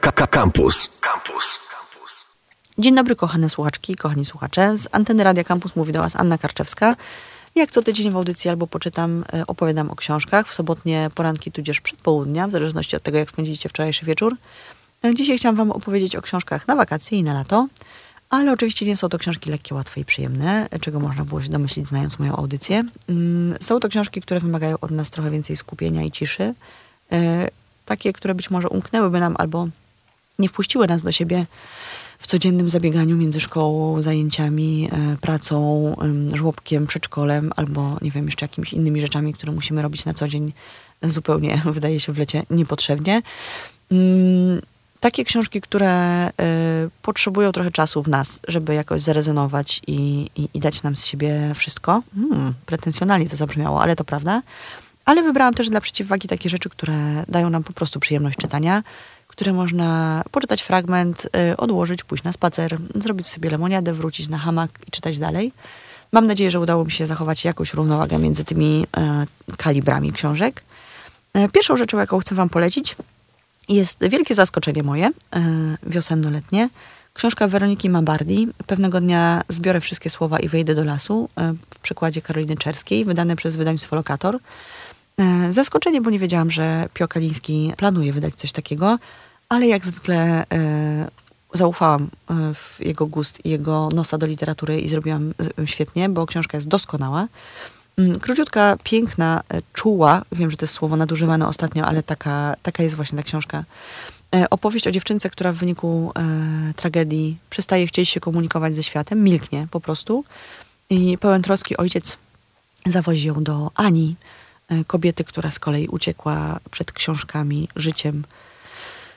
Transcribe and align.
Campus. 0.00 0.90
Campus. 1.00 1.58
Dzień 2.78 2.94
dobry, 2.94 3.16
kochane 3.16 3.48
słuchaczki, 3.48 3.96
kochani 3.96 4.24
słuchacze. 4.24 4.76
Z 4.76 4.88
anteny 4.92 5.24
Radia 5.24 5.44
Campus 5.44 5.76
mówi 5.76 5.92
do 5.92 6.00
Was 6.00 6.16
Anna 6.16 6.38
Karczewska. 6.38 6.96
Jak 7.54 7.70
co 7.70 7.82
tydzień 7.82 8.10
w 8.10 8.16
audycji 8.16 8.50
albo 8.50 8.66
poczytam, 8.66 9.24
e, 9.32 9.46
opowiadam 9.46 9.90
o 9.90 9.96
książkach 9.96 10.48
w 10.48 10.54
sobotnie 10.54 11.10
poranki, 11.14 11.52
tudzież 11.52 11.80
przedpołudnia, 11.80 12.48
w 12.48 12.50
zależności 12.50 12.96
od 12.96 13.02
tego, 13.02 13.18
jak 13.18 13.30
spędziliście 13.30 13.68
wczorajszy 13.68 14.04
wieczór. 14.06 14.36
E, 15.04 15.14
Dzisiaj 15.14 15.38
chciałam 15.38 15.56
Wam 15.56 15.70
opowiedzieć 15.70 16.16
o 16.16 16.22
książkach 16.22 16.68
na 16.68 16.76
wakacje 16.76 17.18
i 17.18 17.22
na 17.22 17.34
lato, 17.34 17.68
ale 18.30 18.52
oczywiście 18.52 18.86
nie 18.86 18.96
są 18.96 19.08
to 19.08 19.18
książki 19.18 19.50
lekkie, 19.50 19.74
łatwe 19.74 20.00
i 20.00 20.04
przyjemne, 20.04 20.68
czego 20.80 21.00
można 21.00 21.24
było 21.24 21.42
się 21.42 21.48
domyślić, 21.48 21.88
znając 21.88 22.18
moją 22.18 22.36
audycję. 22.36 22.84
Mm, 23.08 23.54
Są 23.60 23.80
to 23.80 23.88
książki, 23.88 24.20
które 24.20 24.40
wymagają 24.40 24.76
od 24.80 24.90
nas 24.90 25.10
trochę 25.10 25.30
więcej 25.30 25.56
skupienia 25.56 26.02
i 26.02 26.10
ciszy. 26.10 26.54
E, 27.12 27.48
Takie, 27.86 28.12
które 28.12 28.34
być 28.34 28.50
może 28.50 28.68
umknęłyby 28.68 29.20
nam 29.20 29.34
albo 29.38 29.68
nie 30.38 30.48
wpuściły 30.48 30.86
nas 30.86 31.02
do 31.02 31.12
siebie 31.12 31.46
w 32.18 32.26
codziennym 32.26 32.70
zabieganiu 32.70 33.16
między 33.16 33.40
szkołą, 33.40 34.02
zajęciami, 34.02 34.88
e, 34.92 35.16
pracą, 35.20 35.86
em, 36.00 36.36
żłobkiem, 36.36 36.86
przedszkolem 36.86 37.52
albo 37.56 37.96
nie 38.02 38.10
wiem, 38.10 38.24
jeszcze 38.24 38.44
jakimiś 38.44 38.72
innymi 38.72 39.00
rzeczami, 39.00 39.34
które 39.34 39.52
musimy 39.52 39.82
robić 39.82 40.04
na 40.04 40.14
co 40.14 40.28
dzień 40.28 40.52
zupełnie, 41.02 41.62
wydaje 41.72 42.00
się, 42.00 42.12
w 42.12 42.18
lecie 42.18 42.42
niepotrzebnie. 42.50 43.22
Mm, 43.90 44.60
Takie 45.04 45.24
książki, 45.24 45.60
które 45.60 45.90
e, 45.90 46.30
potrzebują 47.02 47.52
trochę 47.52 47.70
czasu 47.70 48.02
w 48.02 48.08
nas, 48.08 48.40
żeby 48.48 48.74
jakoś 48.74 49.00
zarezonować 49.00 49.82
i, 49.86 50.30
i, 50.36 50.48
i 50.54 50.60
dać 50.60 50.82
nam 50.82 50.96
z 50.96 51.06
siebie 51.06 51.52
wszystko. 51.54 52.02
Hmm, 52.14 52.54
pretensjonalnie 52.66 53.28
to 53.28 53.36
zabrzmiało, 53.36 53.82
ale 53.82 53.96
to 53.96 54.04
prawda. 54.04 54.42
Ale 55.04 55.22
wybrałam 55.22 55.54
też 55.54 55.68
dla 55.70 55.80
przeciwwagi 55.80 56.28
takie 56.28 56.48
rzeczy, 56.48 56.70
które 56.70 57.24
dają 57.28 57.50
nam 57.50 57.64
po 57.64 57.72
prostu 57.72 58.00
przyjemność 58.00 58.38
czytania, 58.38 58.82
które 59.34 59.52
można 59.52 60.22
poczytać 60.30 60.62
fragment, 60.62 61.26
y, 61.52 61.56
odłożyć, 61.56 62.04
pójść 62.04 62.24
na 62.24 62.32
spacer, 62.32 62.78
zrobić 62.94 63.26
sobie 63.26 63.50
lemoniadę, 63.50 63.92
wrócić 63.92 64.28
na 64.28 64.38
hamak 64.38 64.70
i 64.88 64.90
czytać 64.90 65.18
dalej. 65.18 65.52
Mam 66.12 66.26
nadzieję, 66.26 66.50
że 66.50 66.60
udało 66.60 66.84
mi 66.84 66.90
się 66.90 67.06
zachować 67.06 67.44
jakąś 67.44 67.74
równowagę 67.74 68.18
między 68.18 68.44
tymi 68.44 68.86
e, 68.96 69.26
kalibrami 69.56 70.12
książek. 70.12 70.62
E, 71.34 71.48
Pierwszą 71.48 71.76
rzeczą, 71.76 71.98
jaką 71.98 72.18
chcę 72.18 72.34
Wam 72.34 72.48
polecić, 72.48 72.96
jest 73.68 74.08
wielkie 74.08 74.34
zaskoczenie 74.34 74.82
moje, 74.82 75.10
wiosenno-letnie. 75.86 76.68
Książka 77.14 77.48
Weroniki 77.48 77.90
Mabardi. 77.90 78.48
Pewnego 78.66 79.00
dnia 79.00 79.42
zbiorę 79.48 79.80
wszystkie 79.80 80.10
słowa 80.10 80.38
i 80.38 80.48
wejdę 80.48 80.74
do 80.74 80.84
lasu 80.84 81.28
w 81.74 81.78
przykładzie 81.78 82.22
Karoliny 82.22 82.56
Czerskiej, 82.56 83.04
wydane 83.04 83.36
przez 83.36 83.56
wydawnictwo 83.56 83.96
Lokator. 83.96 84.38
Zaskoczenie, 85.50 86.00
bo 86.00 86.10
nie 86.10 86.18
wiedziałam, 86.18 86.50
że 86.50 86.88
Pio 86.94 87.08
Kaliński 87.08 87.72
planuje 87.76 88.12
wydać 88.12 88.34
coś 88.34 88.52
takiego, 88.52 88.98
ale 89.54 89.66
jak 89.66 89.86
zwykle 89.86 90.44
e, 90.52 91.08
zaufałam 91.54 92.02
e, 92.30 92.34
w 92.54 92.76
jego 92.80 93.06
gust 93.06 93.44
i 93.46 93.50
jego 93.50 93.88
nosa 93.94 94.18
do 94.18 94.26
literatury 94.26 94.80
i 94.80 94.88
zrobiłam 94.88 95.34
z- 95.38 95.70
świetnie, 95.70 96.08
bo 96.08 96.26
książka 96.26 96.56
jest 96.58 96.68
doskonała. 96.68 97.26
Mm, 97.98 98.20
Króciutka, 98.20 98.76
piękna, 98.84 99.42
e, 99.48 99.60
czuła, 99.72 100.22
wiem, 100.32 100.50
że 100.50 100.56
to 100.56 100.64
jest 100.64 100.74
słowo 100.74 100.96
nadużywane 100.96 101.48
ostatnio, 101.48 101.86
ale 101.86 102.02
taka, 102.02 102.56
taka 102.62 102.82
jest 102.82 102.94
właśnie 102.96 103.16
ta 103.18 103.22
książka. 103.22 103.64
E, 104.34 104.50
Opowieść 104.50 104.86
o 104.86 104.90
dziewczynce, 104.90 105.30
która 105.30 105.52
w 105.52 105.56
wyniku 105.56 106.12
e, 106.16 106.74
tragedii 106.76 107.36
przestaje 107.50 107.86
chcieć 107.86 108.08
się 108.08 108.20
komunikować 108.20 108.74
ze 108.74 108.82
światem, 108.82 109.22
milknie 109.24 109.66
po 109.70 109.80
prostu. 109.80 110.24
I 110.90 111.18
pełen 111.18 111.42
troski 111.42 111.76
ojciec 111.76 112.16
zawozi 112.86 113.28
ją 113.28 113.42
do 113.44 113.70
Ani, 113.74 114.16
e, 114.68 114.84
kobiety, 114.84 115.24
która 115.24 115.50
z 115.50 115.58
kolei 115.58 115.88
uciekła 115.88 116.60
przed 116.70 116.92
książkami, 116.92 117.68
życiem 117.76 118.24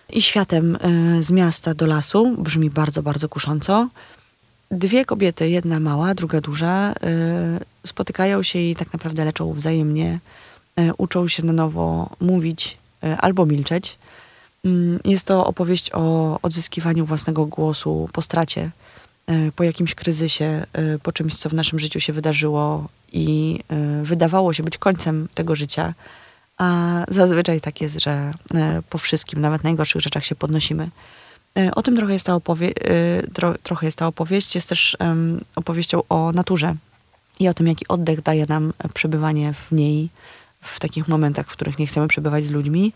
i 0.10 0.22
światem 0.22 0.76
e, 0.76 1.24
z 1.24 1.32
miasta 1.32 1.74
do 1.74 1.86
lasu. 1.86 2.36
Brzmi 2.38 2.70
bardzo, 2.70 3.04
bardzo 3.04 3.30
kusząco. 3.30 3.90
Dwie 4.72 5.06
kobiety, 5.06 5.50
jedna 5.50 5.80
mała, 5.80 6.14
druga 6.14 6.42
duża, 6.42 6.94
e, 7.04 7.60
spotykają 7.88 8.44
się 8.44 8.60
i 8.60 8.76
tak 8.76 8.94
naprawdę 8.94 9.26
leczą 9.26 9.54
wzajemnie. 9.54 10.20
E, 10.76 10.94
Uczą 10.98 11.28
się 11.28 11.44
na 11.44 11.54
nowo 11.54 12.10
mówić 12.20 12.78
albo 13.18 13.46
milczeć. 13.46 13.98
Mm, 14.66 15.00
Jest 15.06 15.26
to 15.26 15.46
opowieść 15.46 15.90
o 15.94 16.40
odzyskiwaniu 16.42 17.06
własnego 17.06 17.46
głosu 17.46 18.10
po 18.14 18.22
stracie, 18.22 18.70
po 19.56 19.64
jakimś 19.64 19.96
kryzysie, 19.96 20.66
po 21.04 21.12
czymś, 21.12 21.36
co 21.36 21.50
w 21.50 21.54
naszym 21.54 21.80
życiu 21.80 22.00
się 22.00 22.14
wydarzyło 22.14 22.88
i 23.14 23.60
wydawało 24.04 24.54
się 24.54 24.64
być 24.64 24.78
końcem 24.78 25.28
tego 25.34 25.56
życia. 25.56 25.94
A 26.58 26.96
zazwyczaj 27.08 27.62
tak 27.62 27.82
jest, 27.82 28.00
że 28.00 28.34
e, 28.56 28.82
po 28.90 28.98
wszystkim, 28.98 29.42
nawet 29.42 29.64
najgorszych 29.64 30.02
rzeczach 30.02 30.26
się 30.26 30.36
podnosimy. 30.36 30.90
E, 31.60 31.72
O 31.76 31.82
tym 31.84 31.98
trochę 31.98 32.14
jest 32.14 32.26
ta, 32.26 32.34
opowie- 32.34 32.74
e, 32.86 33.22
tro- 33.28 33.56
trochę 33.64 33.86
jest 33.86 33.98
ta 33.98 34.08
opowieść. 34.08 34.56
Jest 34.56 34.70
też 34.70 34.98
em, 35.00 35.40
opowieścią 35.56 36.02
o 36.10 36.32
naturze 36.32 36.76
i 37.40 37.48
o 37.48 37.54
tym, 37.54 37.68
jaki 37.68 37.88
oddech 37.88 38.22
daje 38.22 38.46
nam 38.46 38.74
przebywanie 38.94 39.54
w 39.54 39.72
niej 39.72 40.10
w 40.62 40.80
takich 40.80 41.08
momentach, 41.08 41.46
w 41.48 41.52
których 41.52 41.80
nie 41.80 41.88
chcemy 41.88 42.08
przebywać 42.08 42.46
z 42.46 42.52
ludźmi. 42.52 42.94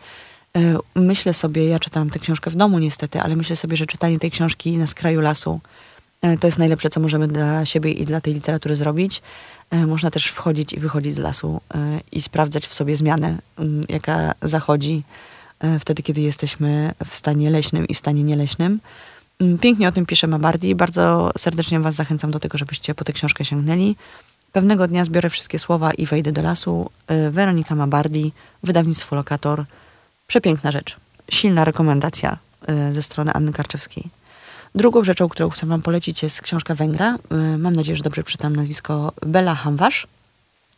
Myślę 0.96 1.34
sobie, 1.34 1.66
ja 1.68 1.80
czytałam 1.80 2.10
tę 2.10 2.20
książkę 2.20 2.52
w 2.52 2.56
domu 2.56 2.80
niestety, 2.80 3.22
ale 3.22 3.36
myślę 3.36 3.56
sobie, 3.56 3.78
że 3.78 3.86
czytanie 3.86 4.20
tej 4.20 4.32
książki 4.32 4.78
na 4.78 4.88
skraju 4.88 5.22
lasu 5.22 5.60
to 6.40 6.48
jest 6.48 6.58
najlepsze, 6.58 6.90
co 6.90 7.00
możemy 7.00 7.28
dla 7.28 7.66
siebie 7.66 7.92
i 7.92 8.06
dla 8.06 8.22
tej 8.22 8.34
literatury 8.34 8.76
zrobić. 8.76 9.22
E, 9.72 9.88
Można 9.88 10.12
też 10.12 10.28
wchodzić 10.28 10.74
i 10.74 10.80
wychodzić 10.80 11.16
z 11.16 11.20
lasu 11.20 11.62
e, 11.76 12.00
i 12.12 12.22
sprawdzać 12.22 12.68
w 12.68 12.74
sobie 12.74 12.98
zmianę, 12.98 13.38
jaka 13.90 14.34
zachodzi 14.42 15.04
e, 15.60 15.80
wtedy, 15.80 16.04
kiedy 16.04 16.22
jesteśmy 16.22 16.94
w 17.06 17.16
stanie 17.16 17.50
leśnym 17.50 17.88
i 17.88 17.94
w 17.94 18.00
stanie 18.00 18.24
nieleśnym. 18.24 18.80
Pięknie 19.62 19.88
o 19.88 19.92
tym 19.92 20.06
pisze 20.06 20.28
Mabardi. 20.28 20.76
Bardzo 20.76 21.32
serdecznie 21.38 21.80
Was 21.80 21.96
zachęcam 21.96 22.32
do 22.32 22.40
tego, 22.40 22.58
żebyście 22.58 22.96
po 22.96 23.04
tę 23.04 23.14
książkę 23.14 23.46
sięgnęli. 23.46 23.96
Pewnego 24.52 24.88
dnia 24.88 25.06
zbiorę 25.06 25.30
wszystkie 25.30 25.60
słowa 25.60 25.94
i 25.94 26.06
wejdę 26.06 26.32
do 26.32 26.42
lasu. 26.42 26.90
E, 27.08 27.32
Weronika 27.32 27.76
Mabardi, 27.76 28.32
wydawnictwo 28.64 29.16
Lokator. 29.16 29.66
Przepiękna 30.28 30.72
rzecz. 30.72 30.98
Silna 31.32 31.66
rekomendacja 31.66 32.38
e, 32.68 32.94
ze 32.94 33.02
strony 33.02 33.34
Anny 33.34 33.54
Karczewskiej. 33.54 34.21
Drugą 34.76 35.04
rzeczą, 35.04 35.30
którą 35.30 35.50
chcę 35.50 35.66
Wam 35.66 35.82
polecić 35.82 36.24
jest 36.24 36.42
książka 36.42 36.76
Węgra. 36.76 37.18
E, 37.32 37.58
Mam 37.58 37.74
nadzieję, 37.76 37.96
że 37.96 38.04
dobrze 38.04 38.24
czytam 38.24 38.56
nazwisko 38.56 39.12
Bela 39.26 39.56
Hamwasz. 39.56 40.08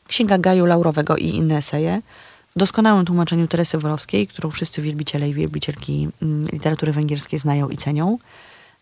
Księga 0.08 0.38
Gaju 0.38 0.66
Laurowego 0.66 1.18
i 1.18 1.26
inne 1.28 1.58
eseje. 1.58 2.02
W 2.56 2.60
doskonałym 2.60 3.06
tłumaczeniu 3.06 3.48
Teresy 3.48 3.78
Worowskiej, 3.78 4.28
którą 4.28 4.50
wszyscy 4.50 4.82
wielbiciele 4.82 5.30
i 5.30 5.34
wielbicielki 5.34 6.08
mm, 6.22 6.48
literatury 6.48 6.92
węgierskiej 6.92 7.40
znają 7.40 7.70
i 7.70 7.78
cenią. 7.78 8.18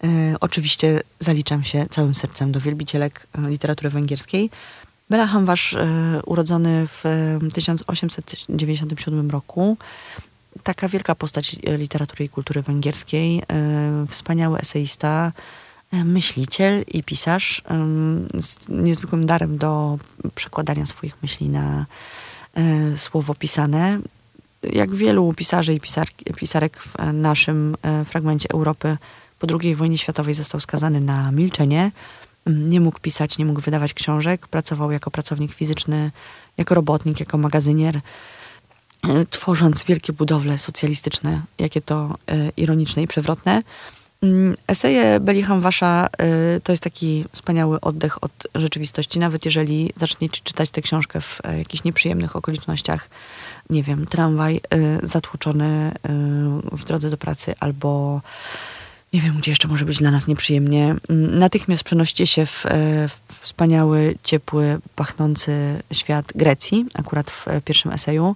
E, 0.03 0.07
Oczywiście 0.39 1.01
zaliczam 1.19 1.63
się 1.63 1.85
całym 1.89 2.15
sercem 2.15 2.51
do 2.51 2.59
wielbicielek 2.59 3.27
e, 3.37 3.49
literatury 3.49 3.89
węgierskiej. 3.89 4.49
Bela 5.09 5.27
Hamwasz, 5.27 5.75
urodzony 6.25 6.87
w 6.87 7.05
e, 7.05 7.39
1897 7.53 9.29
roku, 9.31 9.77
taka 10.63 10.89
wielka 10.89 11.15
postać 11.15 11.55
e, 11.67 11.77
literatury 11.77 12.25
i 12.25 12.29
kultury 12.29 12.61
węgierskiej, 12.61 13.39
e, 13.39 13.43
wspaniały 14.09 14.59
eseista, 14.59 15.31
e, 15.91 16.03
myśliciel 16.03 16.83
i 16.87 17.03
pisarz 17.03 17.63
z 18.39 18.69
niezwykłym 18.69 19.25
darem 19.25 19.57
do 19.57 19.97
przekładania 20.35 20.85
swoich 20.85 21.15
myśli 21.21 21.49
na 21.49 21.85
słowo 22.95 23.35
pisane. 23.35 23.99
Jak 24.63 24.95
wielu 24.95 25.33
pisarzy 25.33 25.73
i 25.73 25.79
pisarki, 25.79 26.25
pisarek 26.35 26.83
w 26.83 27.13
naszym 27.13 27.75
fragmencie 28.05 28.49
Europy 28.49 28.97
po 29.39 29.47
II 29.61 29.75
wojnie 29.75 29.97
światowej 29.97 30.33
został 30.33 30.59
skazany 30.59 31.01
na 31.01 31.31
milczenie. 31.31 31.91
Nie 32.45 32.81
mógł 32.81 32.99
pisać, 32.99 33.37
nie 33.37 33.45
mógł 33.45 33.61
wydawać 33.61 33.93
książek. 33.93 34.47
Pracował 34.47 34.91
jako 34.91 35.11
pracownik 35.11 35.53
fizyczny, 35.53 36.11
jako 36.57 36.75
robotnik, 36.75 37.19
jako 37.19 37.37
magazynier 37.37 38.01
tworząc 39.29 39.83
wielkie 39.83 40.13
budowle 40.13 40.57
socjalistyczne, 40.57 41.41
jakie 41.59 41.81
to 41.81 42.17
e, 42.27 42.49
ironiczne 42.57 43.03
i 43.03 43.07
przewrotne. 43.07 43.63
Mm, 44.23 44.55
Eseje 44.67 45.19
Belicham 45.19 45.61
Wasza 45.61 46.07
e, 46.17 46.59
to 46.59 46.71
jest 46.71 46.83
taki 46.83 47.25
wspaniały 47.31 47.81
oddech 47.81 48.23
od 48.23 48.31
rzeczywistości, 48.55 49.19
nawet 49.19 49.45
jeżeli 49.45 49.89
zaczniecie 49.97 50.41
czytać 50.43 50.69
tę 50.69 50.81
książkę 50.81 51.21
w 51.21 51.41
e, 51.43 51.57
jakichś 51.57 51.83
nieprzyjemnych 51.83 52.35
okolicznościach, 52.35 53.09
nie 53.69 53.83
wiem, 53.83 54.05
tramwaj 54.05 54.61
zatłuczony 55.03 55.65
e, 55.65 55.91
w 56.71 56.83
drodze 56.83 57.09
do 57.09 57.17
pracy 57.17 57.53
albo 57.59 58.21
nie 59.13 59.21
wiem, 59.21 59.37
gdzie 59.37 59.51
jeszcze 59.51 59.67
może 59.67 59.85
być 59.85 59.97
dla 59.97 60.11
nas 60.11 60.27
nieprzyjemnie. 60.27 60.95
Mm, 61.09 61.39
Natychmiast 61.39 61.83
przenosicie 61.83 62.27
się 62.27 62.45
w, 62.45 62.65
w 63.29 63.39
wspaniały, 63.41 64.15
ciepły, 64.23 64.79
pachnący 64.95 65.83
świat 65.91 66.25
Grecji, 66.35 66.85
akurat 66.93 67.31
w 67.31 67.45
pierwszym 67.65 67.91
eseju. 67.91 68.35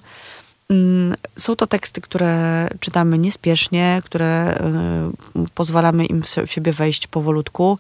Mm, 0.70 1.16
Są 1.38 1.56
to 1.56 1.68
teksty, 1.68 2.02
które 2.02 2.68
czytamy 2.80 3.18
niespiesznie, 3.18 4.02
które 4.06 4.26
e, 4.26 5.12
pozwalamy 5.56 6.06
im 6.06 6.24
w 6.46 6.52
siebie 6.52 6.74
wejść 6.74 7.08
powolutku, 7.08 7.78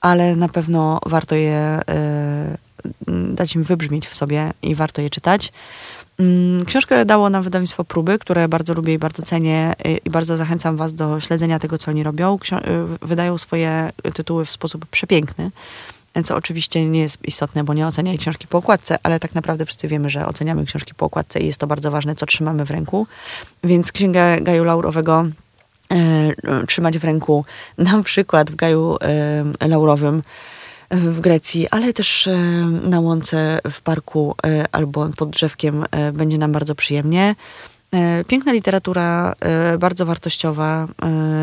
ale 0.00 0.36
na 0.36 0.48
pewno 0.48 0.98
warto 1.06 1.34
je 1.34 1.80
e, 1.88 2.56
dać 3.08 3.54
im 3.54 3.62
wybrzmieć 3.62 4.06
w 4.06 4.14
sobie 4.14 4.52
i 4.62 4.74
warto 4.74 5.02
je 5.02 5.10
czytać. 5.10 5.52
Mm, 6.18 6.64
książkę 6.64 7.04
dało 7.04 7.30
nam 7.30 7.42
wydawnictwo 7.42 7.84
Próby, 7.84 8.18
które 8.18 8.48
bardzo 8.48 8.74
lubię 8.74 8.94
i 8.94 8.98
bardzo 8.98 9.22
cenię 9.22 9.74
i 10.04 10.10
bardzo 10.10 10.36
zachęcam 10.36 10.76
Was 10.76 10.94
do 10.94 11.20
śledzenia 11.20 11.58
tego, 11.58 11.78
co 11.78 11.90
oni 11.90 12.02
robią. 12.02 12.38
wydają 13.02 13.38
swoje 13.38 13.90
tytuły 14.14 14.44
w 14.44 14.50
sposób 14.50 14.86
przepiękny 14.86 15.50
co 16.24 16.36
oczywiście 16.36 16.88
nie 16.88 17.00
jest 17.00 17.28
istotne, 17.28 17.64
bo 17.64 17.74
nie 17.74 17.86
oceniaj 17.86 18.18
książki 18.18 18.46
po 18.46 18.58
okładce, 18.58 18.96
ale 19.02 19.20
tak 19.20 19.34
naprawdę 19.34 19.66
wszyscy 19.66 19.88
wiemy, 19.88 20.10
że 20.10 20.26
oceniamy 20.26 20.66
książki 20.66 20.94
po 20.94 21.06
okładce 21.06 21.40
i 21.40 21.46
jest 21.46 21.60
to 21.60 21.66
bardzo 21.66 21.90
ważne, 21.90 22.14
co 22.14 22.26
trzymamy 22.26 22.64
w 22.64 22.70
ręku. 22.70 23.06
Więc 23.64 23.92
księgę 23.92 24.40
Gaju 24.40 24.64
Laurowego 24.64 25.26
e, 25.92 26.66
trzymać 26.66 26.98
w 26.98 27.04
ręku, 27.04 27.44
na 27.78 28.02
przykład 28.02 28.50
w 28.50 28.56
Gaju 28.56 28.96
e, 29.60 29.68
Laurowym 29.68 30.22
w 30.90 31.20
Grecji, 31.20 31.68
ale 31.70 31.92
też 31.92 32.26
e, 32.26 32.36
na 32.82 33.00
łące 33.00 33.60
w 33.70 33.80
parku 33.80 34.34
e, 34.46 34.64
albo 34.72 35.08
pod 35.08 35.30
drzewkiem 35.30 35.84
e, 35.90 36.12
będzie 36.12 36.38
nam 36.38 36.52
bardzo 36.52 36.74
przyjemnie. 36.74 37.34
E, 37.94 38.24
piękna 38.24 38.52
literatura, 38.52 39.34
bardzo 39.78 40.06
wartościowa, 40.06 40.88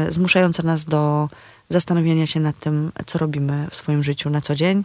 zmuszająca 0.09 0.63
nas 0.63 0.85
do 0.85 1.29
zastanowienia 1.69 2.27
się 2.27 2.39
nad 2.39 2.59
tym, 2.59 2.91
co 3.05 3.19
robimy 3.19 3.67
w 3.71 3.75
swoim 3.75 4.03
życiu 4.03 4.29
na 4.29 4.41
co 4.41 4.55
dzień. 4.55 4.83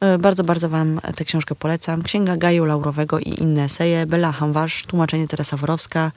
E, 0.00 0.18
bardzo, 0.18 0.44
bardzo 0.44 0.68
Wam 0.68 1.00
tę 1.16 1.24
książkę 1.24 1.54
polecam. 1.54 2.02
Księga 2.02 2.36
Gaju 2.36 2.64
Laurowego 2.64 3.18
i 3.18 3.40
inne 3.40 3.64
eseje. 3.64 4.06
Bela 4.06 4.32
Hamwasz, 4.32 4.82
tłumaczenie 4.82 5.28
Teresa 5.28 5.56
Worowska, 5.56 6.12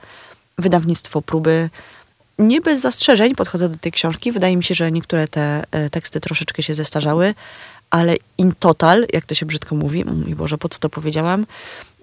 wydawnictwo 0.58 1.22
Próby. 1.22 1.70
Nie 2.38 2.60
bez 2.60 2.80
zastrzeżeń 2.80 3.34
podchodzę 3.34 3.68
do 3.68 3.76
tej 3.76 3.92
książki. 3.92 4.32
Wydaje 4.32 4.56
mi 4.56 4.64
się, 4.64 4.74
że 4.74 4.92
niektóre 4.92 5.28
te 5.28 5.64
e, 5.70 5.90
teksty 5.90 6.20
troszeczkę 6.20 6.62
się 6.62 6.74
zestarzały, 6.74 7.34
ale 7.90 8.14
in 8.38 8.52
total, 8.58 9.06
jak 9.12 9.26
to 9.26 9.34
się 9.34 9.46
brzydko 9.46 9.74
mówi, 9.74 10.04
i 10.26 10.34
Boże, 10.34 10.58
po 10.58 10.68
co 10.68 10.78
to 10.78 10.88
powiedziałam, 10.88 11.46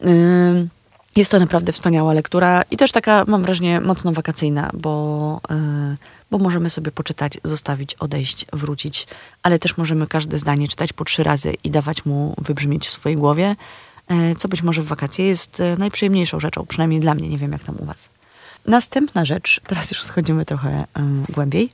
yy, 0.02 0.68
jest 1.20 1.32
to 1.32 1.40
naprawdę 1.40 1.72
wspaniała 1.72 2.14
lektura 2.14 2.64
i 2.72 2.78
też 2.78 2.92
taka, 2.92 3.26
mam 3.28 3.42
wrażenie, 3.42 3.82
mocno 3.82 4.12
wakacyjna, 4.12 4.70
bo, 4.74 5.42
yy, 5.50 5.98
bo 6.32 6.38
możemy 6.38 6.70
sobie 6.70 6.92
poczytać, 6.92 7.38
zostawić, 7.44 7.96
odejść, 7.96 8.46
wrócić, 8.54 9.08
ale 9.44 9.60
też 9.60 9.78
możemy 9.78 10.08
każde 10.08 10.40
zdanie 10.40 10.68
czytać 10.68 10.94
po 10.94 11.06
trzy 11.06 11.24
razy 11.24 11.54
i 11.64 11.72
dawać 11.72 12.06
mu 12.06 12.36
wybrzmieć 12.38 12.88
w 12.88 12.92
swojej 12.92 13.18
głowie, 13.18 13.56
yy, 14.10 14.36
co 14.36 14.48
być 14.48 14.64
może 14.64 14.82
w 14.82 14.86
wakacje 14.86 15.26
jest 15.26 15.60
yy, 15.60 15.78
najprzyjemniejszą 15.78 16.40
rzeczą, 16.40 16.66
przynajmniej 16.66 17.00
dla 17.00 17.16
mnie, 17.16 17.30
nie 17.30 17.38
wiem 17.38 17.52
jak 17.52 17.64
tam 17.64 17.76
u 17.80 17.86
was. 17.86 18.10
Następna 18.66 19.26
rzecz, 19.26 19.62
teraz 19.68 19.92
już 19.92 20.04
schodzimy 20.04 20.46
trochę 20.46 20.86
głębiej, 21.30 21.72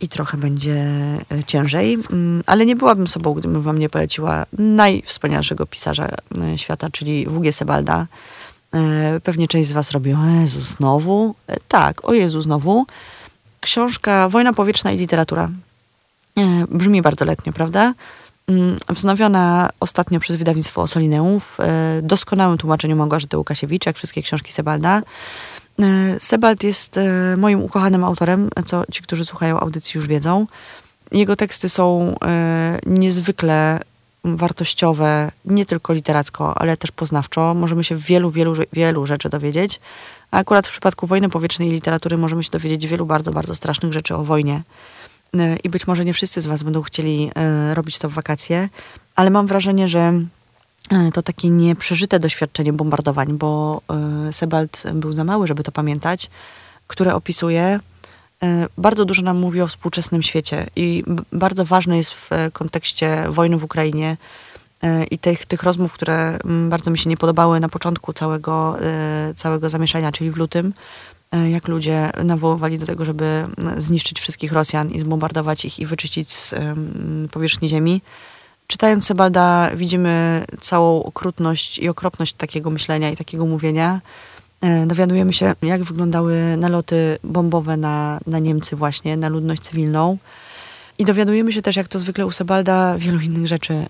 i 0.00 0.08
trochę 0.08 0.36
będzie 0.36 0.86
ciężej, 1.46 1.98
mm, 2.12 2.42
ale 2.46 2.66
nie 2.66 2.76
byłabym 2.76 3.08
sobą, 3.08 3.34
gdybym 3.34 3.62
wam 3.62 3.78
nie 3.78 3.88
poleciła 3.88 4.46
najwspanialszego 4.58 5.66
pisarza 5.66 6.08
świata, 6.56 6.90
czyli 6.90 7.26
W.G. 7.26 7.52
Sebalda. 7.52 8.06
Pewnie 9.22 9.48
część 9.48 9.68
z 9.68 9.72
was 9.72 9.90
robi, 9.90 10.12
o 10.12 10.26
Jezu, 10.40 10.60
znowu? 10.60 11.34
Tak, 11.68 12.08
o 12.08 12.12
Jezu, 12.12 12.42
znowu. 12.42 12.86
Książka 13.60 14.28
Wojna 14.28 14.52
powietrzna 14.52 14.92
i 14.92 14.98
literatura. 14.98 15.50
Brzmi 16.68 17.02
bardzo 17.02 17.24
letnio, 17.24 17.52
prawda? 17.52 17.94
Mm, 18.48 18.78
wznowiona 18.88 19.70
ostatnio 19.80 20.20
przez 20.20 20.36
wydawnictwo 20.36 20.82
Osolineum 20.82 21.40
w 21.40 21.58
doskonałym 22.02 22.58
tłumaczeniu 22.58 22.96
Małgorzaty 22.96 23.38
Łukasiewicz, 23.38 23.86
jak 23.86 23.96
wszystkie 23.96 24.22
książki 24.22 24.52
Sebalda. 24.52 25.02
E, 25.82 26.20
Sebald 26.20 26.64
jest 26.64 26.96
e, 26.96 27.36
moim 27.36 27.62
ukochanym 27.62 28.04
autorem, 28.04 28.50
co 28.66 28.84
ci, 28.92 29.02
którzy 29.02 29.24
słuchają 29.24 29.60
audycji 29.60 29.98
już 29.98 30.06
wiedzą. 30.06 30.46
Jego 31.12 31.36
teksty 31.36 31.68
są 31.68 32.14
e, 32.24 32.78
niezwykle 32.86 33.80
wartościowe, 34.24 35.30
nie 35.44 35.66
tylko 35.66 35.92
literacko, 35.92 36.58
ale 36.58 36.76
też 36.76 36.90
poznawczo. 36.90 37.54
Możemy 37.54 37.84
się 37.84 37.96
wielu, 37.96 38.30
wielu, 38.30 38.54
wielu 38.72 39.06
rzeczy 39.06 39.28
dowiedzieć. 39.28 39.80
A 40.30 40.38
akurat 40.38 40.66
w 40.66 40.70
przypadku 40.70 41.06
wojny 41.06 41.28
powietrznej 41.28 41.68
i 41.68 41.72
literatury 41.72 42.18
możemy 42.18 42.44
się 42.44 42.50
dowiedzieć 42.50 42.86
wielu 42.86 43.06
bardzo, 43.06 43.30
bardzo 43.30 43.54
strasznych 43.54 43.92
rzeczy 43.92 44.14
o 44.14 44.24
wojnie. 44.24 44.62
I 45.64 45.68
być 45.68 45.86
może 45.86 46.04
nie 46.04 46.14
wszyscy 46.14 46.40
z 46.40 46.46
Was 46.46 46.62
będą 46.62 46.82
chcieli 46.82 47.30
robić 47.74 47.98
to 47.98 48.08
w 48.08 48.12
wakacje, 48.12 48.68
ale 49.16 49.30
mam 49.30 49.46
wrażenie, 49.46 49.88
że 49.88 50.12
to 51.14 51.22
takie 51.22 51.50
nieprzeżyte 51.50 52.18
doświadczenie 52.18 52.72
bombardowań, 52.72 53.38
bo 53.38 53.80
e, 54.28 54.32
Sebald 54.32 54.82
był 54.94 55.12
za 55.12 55.24
mały, 55.24 55.46
żeby 55.46 55.62
to 55.62 55.72
pamiętać, 55.72 56.30
które 56.86 57.14
opisuje. 57.14 57.80
E, 58.42 58.66
bardzo 58.78 59.04
dużo 59.04 59.22
nam 59.22 59.38
mówi 59.38 59.60
o 59.60 59.66
współczesnym 59.66 60.22
świecie 60.22 60.66
i 60.76 61.04
bardzo 61.32 61.64
ważne 61.64 61.96
jest 61.96 62.14
w 62.14 62.30
kontekście 62.52 63.24
wojny 63.28 63.56
w 63.56 63.64
Ukrainie 63.64 64.16
i 65.10 65.18
tych, 65.18 65.46
tych 65.46 65.62
rozmów, 65.62 65.92
które 65.92 66.38
bardzo 66.68 66.90
mi 66.90 66.98
się 66.98 67.10
nie 67.10 67.16
podobały 67.16 67.60
na 67.60 67.68
początku 67.68 68.12
całego, 68.12 68.76
całego 69.36 69.68
zamieszania, 69.68 70.12
czyli 70.12 70.30
w 70.30 70.36
lutym, 70.36 70.72
jak 71.48 71.68
ludzie 71.68 72.10
nawoływali 72.24 72.78
do 72.78 72.86
tego, 72.86 73.04
żeby 73.04 73.46
zniszczyć 73.76 74.20
wszystkich 74.20 74.52
Rosjan 74.52 74.90
i 74.90 75.00
zbombardować 75.00 75.64
ich 75.64 75.78
i 75.78 75.86
wyczyścić 75.86 76.32
z 76.32 76.54
powierzchni 77.30 77.68
ziemi 77.68 78.02
czytając 78.68 79.06
Sebalda 79.06 79.70
widzimy 79.76 80.44
całą 80.60 81.02
okrutność 81.02 81.78
i 81.78 81.88
okropność 81.88 82.32
takiego 82.32 82.70
myślenia 82.70 83.10
i 83.10 83.16
takiego 83.16 83.46
mówienia. 83.46 84.00
E, 84.60 84.86
dowiadujemy 84.86 85.32
się, 85.32 85.54
jak 85.62 85.84
wyglądały 85.84 86.56
naloty 86.56 87.18
bombowe 87.24 87.76
na, 87.76 88.20
na 88.26 88.38
Niemcy 88.38 88.76
właśnie, 88.76 89.16
na 89.16 89.28
ludność 89.28 89.62
cywilną. 89.62 90.18
I 90.98 91.04
dowiadujemy 91.04 91.52
się 91.52 91.62
też, 91.62 91.76
jak 91.76 91.88
to 91.88 91.98
zwykle 91.98 92.26
u 92.26 92.30
Sebalda, 92.30 92.98
wielu 92.98 93.20
innych 93.20 93.46
rzeczy 93.46 93.86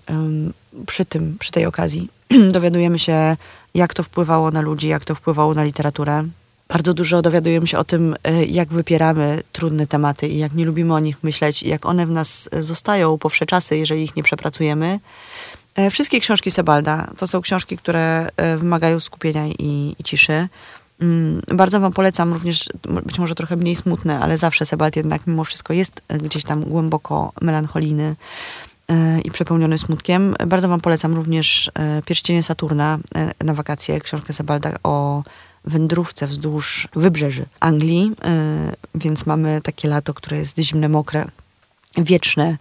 przy 0.85 1.05
tym, 1.05 1.35
przy 1.39 1.51
tej 1.51 1.65
okazji. 1.65 2.09
dowiadujemy 2.51 2.99
się, 2.99 3.37
jak 3.73 3.93
to 3.93 4.03
wpływało 4.03 4.51
na 4.51 4.61
ludzi, 4.61 4.87
jak 4.87 5.05
to 5.05 5.15
wpływało 5.15 5.53
na 5.53 5.63
literaturę. 5.63 6.23
Bardzo 6.69 6.93
dużo 6.93 7.21
dowiadujemy 7.21 7.67
się 7.67 7.77
o 7.77 7.83
tym, 7.83 8.15
e, 8.23 8.45
jak 8.45 8.69
wypieramy 8.69 9.43
trudne 9.51 9.87
tematy 9.87 10.27
i 10.27 10.37
jak 10.37 10.53
nie 10.53 10.65
lubimy 10.65 10.93
o 10.93 10.99
nich 10.99 11.23
myśleć, 11.23 11.63
i 11.63 11.69
jak 11.69 11.85
one 11.85 12.05
w 12.05 12.11
nas 12.11 12.49
e, 12.51 12.63
zostają 12.63 13.17
po 13.17 13.29
wsze 13.29 13.45
czasy, 13.45 13.77
jeżeli 13.77 14.03
ich 14.03 14.15
nie 14.15 14.23
przepracujemy. 14.23 14.99
E, 15.75 15.89
wszystkie 15.89 16.19
książki 16.19 16.51
Sebalda 16.51 17.11
to 17.17 17.27
są 17.27 17.41
książki, 17.41 17.77
które 17.77 18.29
wymagają 18.57 18.99
skupienia 18.99 19.47
i, 19.47 19.95
i 19.99 20.03
ciszy. 20.03 20.47
Mm, 21.01 21.41
bardzo 21.47 21.79
Wam 21.79 21.93
polecam 21.93 22.33
również, 22.33 22.69
być 23.05 23.19
może 23.19 23.35
trochę 23.35 23.55
mniej 23.55 23.75
smutne, 23.75 24.19
ale 24.19 24.37
zawsze 24.37 24.65
Sebald 24.65 24.95
jednak 24.95 25.27
mimo 25.27 25.43
wszystko 25.43 25.73
jest 25.73 26.01
gdzieś 26.23 26.43
tam 26.43 26.63
głęboko 26.63 27.31
melancholijny 27.41 28.15
i 29.25 29.31
przepełniony 29.31 29.77
smutkiem. 29.77 30.35
Bardzo 30.47 30.67
Wam 30.67 30.79
polecam 30.79 31.15
również 31.15 31.71
Pierścienie 32.05 32.43
Saturna 32.43 32.99
na 33.43 33.53
wakacje, 33.53 34.01
książkę 34.01 34.33
Sebalda 34.33 34.71
o 34.83 35.23
wędrówce 35.65 36.27
wzdłuż 36.27 36.87
wybrzeży 36.95 37.45
Anglii, 37.59 38.11
e, 38.23 38.71
więc 38.95 39.25
mamy 39.25 39.61
takie 39.63 39.87
lato, 39.87 40.13
które 40.13 40.37
jest 40.37 40.59
zimne, 40.59 40.89
mokre, 40.89 41.25
wieczne, 41.97 42.57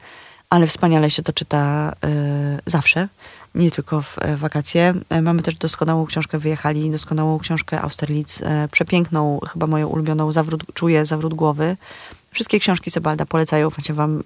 ale 0.50 0.66
wspaniale 0.66 1.10
się 1.10 1.22
to 1.22 1.32
czyta 1.32 1.92
e, 2.04 2.60
zawsze, 2.66 3.08
nie 3.54 3.70
tylko 3.70 4.02
w 4.02 4.18
e, 4.18 4.36
wakacje. 4.36 4.94
Mamy 5.22 5.42
też 5.42 5.54
doskonałą 5.54 6.06
książkę 6.06 6.38
Wyjechali, 6.38 6.90
doskonałą 6.90 7.38
książkę 7.38 7.80
Austerlitz, 7.80 8.42
przepiękną, 8.70 9.40
chyba 9.52 9.66
moją 9.66 9.88
ulubioną, 9.88 10.32
zawrót, 10.32 10.62
Czuję 10.74 11.06
zawrót 11.06 11.34
głowy. 11.34 11.76
Wszystkie 12.32 12.60
książki 12.60 12.90
Sebalda 12.90 13.26
polecają 13.26 13.70
wam 13.90 14.22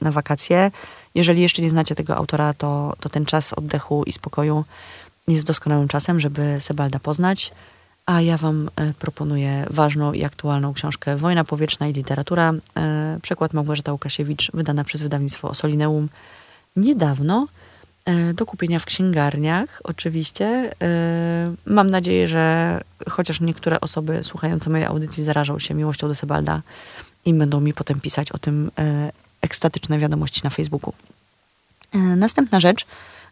na 0.00 0.12
wakacje. 0.12 0.70
Jeżeli 1.14 1.42
jeszcze 1.42 1.62
nie 1.62 1.70
znacie 1.70 1.94
tego 1.94 2.16
autora, 2.16 2.54
to, 2.54 2.94
to 3.00 3.08
ten 3.08 3.26
czas 3.26 3.52
oddechu 3.52 4.04
i 4.06 4.12
spokoju 4.12 4.64
jest 5.28 5.46
doskonałym 5.46 5.88
czasem, 5.88 6.20
żeby 6.20 6.56
Sebalda 6.60 6.98
poznać. 6.98 7.52
A 8.06 8.20
ja 8.20 8.36
Wam 8.36 8.70
e, 8.76 8.94
proponuję 8.94 9.66
ważną 9.70 10.12
i 10.12 10.24
aktualną 10.24 10.72
książkę 10.74 11.16
Wojna 11.16 11.44
powietrzna 11.44 11.88
i 11.88 11.92
literatura. 11.92 12.52
E, 12.76 13.18
przekład 13.22 13.52
Małgorzata 13.52 13.92
Łukasiewicz, 13.92 14.50
wydana 14.54 14.84
przez 14.84 15.02
wydawnictwo 15.02 15.54
Solineum 15.54 16.08
niedawno. 16.76 17.46
E, 18.04 18.34
do 18.34 18.46
kupienia 18.46 18.78
w 18.78 18.84
księgarniach, 18.84 19.80
oczywiście. 19.84 20.74
Mam 21.66 21.90
nadzieję, 21.90 22.28
że 22.28 22.80
chociaż 23.08 23.40
niektóre 23.40 23.80
osoby 23.80 24.24
słuchające 24.24 24.70
mojej 24.70 24.86
audycji 24.86 25.24
zarażą 25.24 25.58
się 25.58 25.74
miłością 25.74 26.08
do 26.08 26.14
Sebalda 26.14 26.62
i 27.24 27.34
będą 27.34 27.60
mi 27.60 27.74
potem 27.74 28.00
pisać 28.00 28.32
o 28.32 28.38
tym 28.38 28.70
ekstatyczne 29.40 29.98
wiadomości 29.98 30.40
na 30.44 30.50
Facebooku. 30.50 30.92
Następna 32.16 32.60
rzecz, 32.60 32.86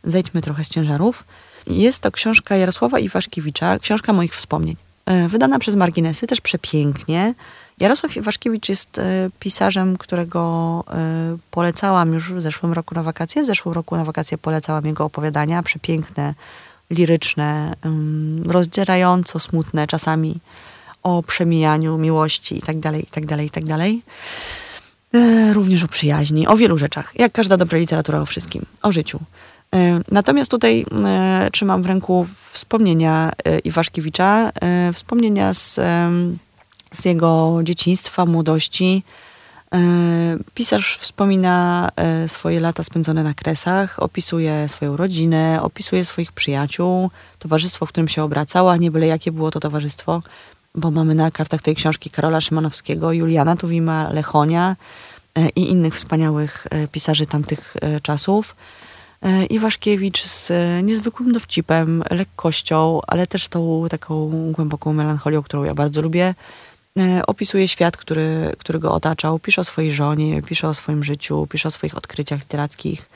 zejdźmy 0.05 0.43
trochę 0.43 0.65
z 0.65 0.69
ciężarów. 0.69 1.25
Jest 1.69 2.01
to 2.01 2.11
książka 2.11 2.57
Jarosława 2.57 2.99
Iwaszkiewicza, 2.99 3.79
książka 3.79 4.13
moich 4.13 4.35
wspomnień. 4.35 4.77
E, 5.07 5.29
wydana 5.29 5.59
przez 5.59 5.75
Marginesy, 5.75 6.27
też 6.27 6.41
przepięknie. 6.41 7.35
Jarosław 7.81 8.17
Iwaszkiewicz 8.17 8.69
jest 8.69 8.99
e, 8.99 9.31
pisarzem, 9.41 9.97
którego 9.97 10.85
e, 10.93 11.37
polecałam 11.51 12.13
już 12.13 12.33
w 12.33 12.41
zeszłym 12.41 12.73
roku 12.73 12.95
na 12.95 13.03
wakacje. 13.03 13.43
W 13.43 13.47
zeszłym 13.47 13.75
roku 13.75 13.97
na 13.97 14.05
wakacje 14.05 14.39
polecałam 14.39 14.87
jego 14.87 15.05
opowiadania, 15.05 15.63
przepiękne, 15.63 16.35
liryczne, 16.91 17.75
rozdzierająco 18.47 19.39
smutne 19.39 19.87
czasami 19.87 20.39
o 21.03 21.23
przemijaniu, 21.23 21.99
miłości 21.99 22.55
itd., 22.55 22.99
itd., 22.99 23.45
itd. 23.45 23.79
Również 25.53 25.85
o 25.85 25.89
przyjaźni, 25.89 26.47
o 26.47 26.57
wielu 26.57 26.79
rzeczach. 26.79 27.13
Jak 27.17 27.33
każda 27.33 27.57
dobra 27.57 27.79
literatura 27.79 28.21
o 28.21 28.27
wszystkim. 28.27 28.67
O 28.83 28.93
życiu. 28.93 29.21
Natomiast 30.11 30.51
tutaj 30.51 30.87
trzymam 31.53 31.83
w 31.83 31.87
ręku 31.87 32.27
wspomnienia 32.53 33.33
Iwaszkiewicza, 33.65 34.53
wspomnienia 34.93 35.55
z, 35.55 35.81
z 36.93 37.05
jego 37.05 37.61
dzieciństwa, 37.63 38.27
młodości, 38.27 39.03
E, 39.75 39.81
pisarz 40.55 40.97
wspomina 40.97 41.89
e, 41.97 42.29
swoje 42.29 42.61
lata 42.61 42.83
spędzone 42.83 43.23
na 43.23 43.35
kresach, 43.35 44.03
opisuje 44.03 44.69
swoją 44.69 44.97
rodzinę, 44.97 45.59
opisuje 45.63 46.05
swoich 46.05 46.33
przyjaciół, 46.33 47.11
towarzystwo, 47.39 47.87
w 47.87 47.89
którym 47.89 48.09
się 48.09 48.23
obracała, 48.23 48.77
nie 48.77 48.91
byle 48.91 49.07
jakie 49.07 49.33
było 49.33 49.51
to 49.51 49.61
towarzystwo, 49.61 50.23
bo 50.75 50.91
mamy 50.91 51.15
na 51.15 51.31
kartach 51.31 51.63
tej 51.63 51.75
książki 51.75 52.11
Karola 52.11 52.41
Szymanowskiego, 52.41 53.13
Juliana 53.13 53.57
Tuwima, 53.57 54.11
Lechonia 54.13 54.77
e, 55.35 55.49
i 55.49 55.71
innych 55.71 55.95
wspaniałych 55.95 56.67
pisarzy 56.93 57.27
tamtych 57.27 57.77
czasów. 58.03 58.57
Iwaszkiewicz 59.51 60.23
z 60.23 60.53
niezwykłym 60.83 61.33
dowcipem, 61.33 62.03
lekkością, 62.11 63.01
ale 63.07 63.27
też 63.27 63.49
tą 63.49 63.87
taką 63.91 64.31
głęboką 64.53 64.93
melancholią, 64.93 65.43
którą 65.43 65.65
ja 65.65 65.75
bardzo 65.75 66.03
lubię. 66.03 66.35
E, 66.99 67.27
opisuje 67.27 67.69
świat, 67.69 67.97
który, 67.97 68.53
który 68.59 68.79
go 68.79 68.93
otaczał. 68.93 69.39
Pisze 69.39 69.61
o 69.61 69.65
swojej 69.65 69.93
żonie, 69.93 70.43
pisze 70.43 70.69
o 70.69 70.75
swoim 70.75 71.05
życiu, 71.05 71.47
pisze 71.51 71.69
o 71.69 71.71
swoich 71.71 71.97
odkryciach 71.97 72.41
literackich. 72.41 73.09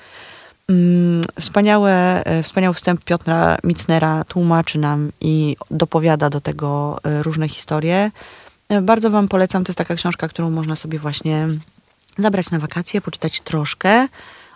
Mm, 0.69 1.23
wspaniałe, 1.41 2.25
e, 2.25 2.43
wspaniały 2.43 2.75
wstęp 2.75 3.05
Piotra 3.05 3.59
Micnera 3.65 4.25
tłumaczy 4.25 4.79
nam 4.79 5.13
i 5.21 5.57
dopowiada 5.71 6.31
do 6.31 6.41
tego 6.41 6.99
e, 7.05 7.23
różne 7.23 7.49
historie. 7.49 8.11
Bardzo 8.83 9.11
Wam 9.11 9.29
polecam. 9.29 9.65
To 9.65 9.71
jest 9.71 9.79
taka 9.79 9.95
książka, 9.95 10.29
którą 10.29 10.51
można 10.51 10.77
sobie 10.77 10.99
właśnie 10.99 11.49
zabrać 12.19 12.51
na 12.51 12.59
wakacje, 12.59 13.01
poczytać 13.01 13.41
troszkę 13.41 14.09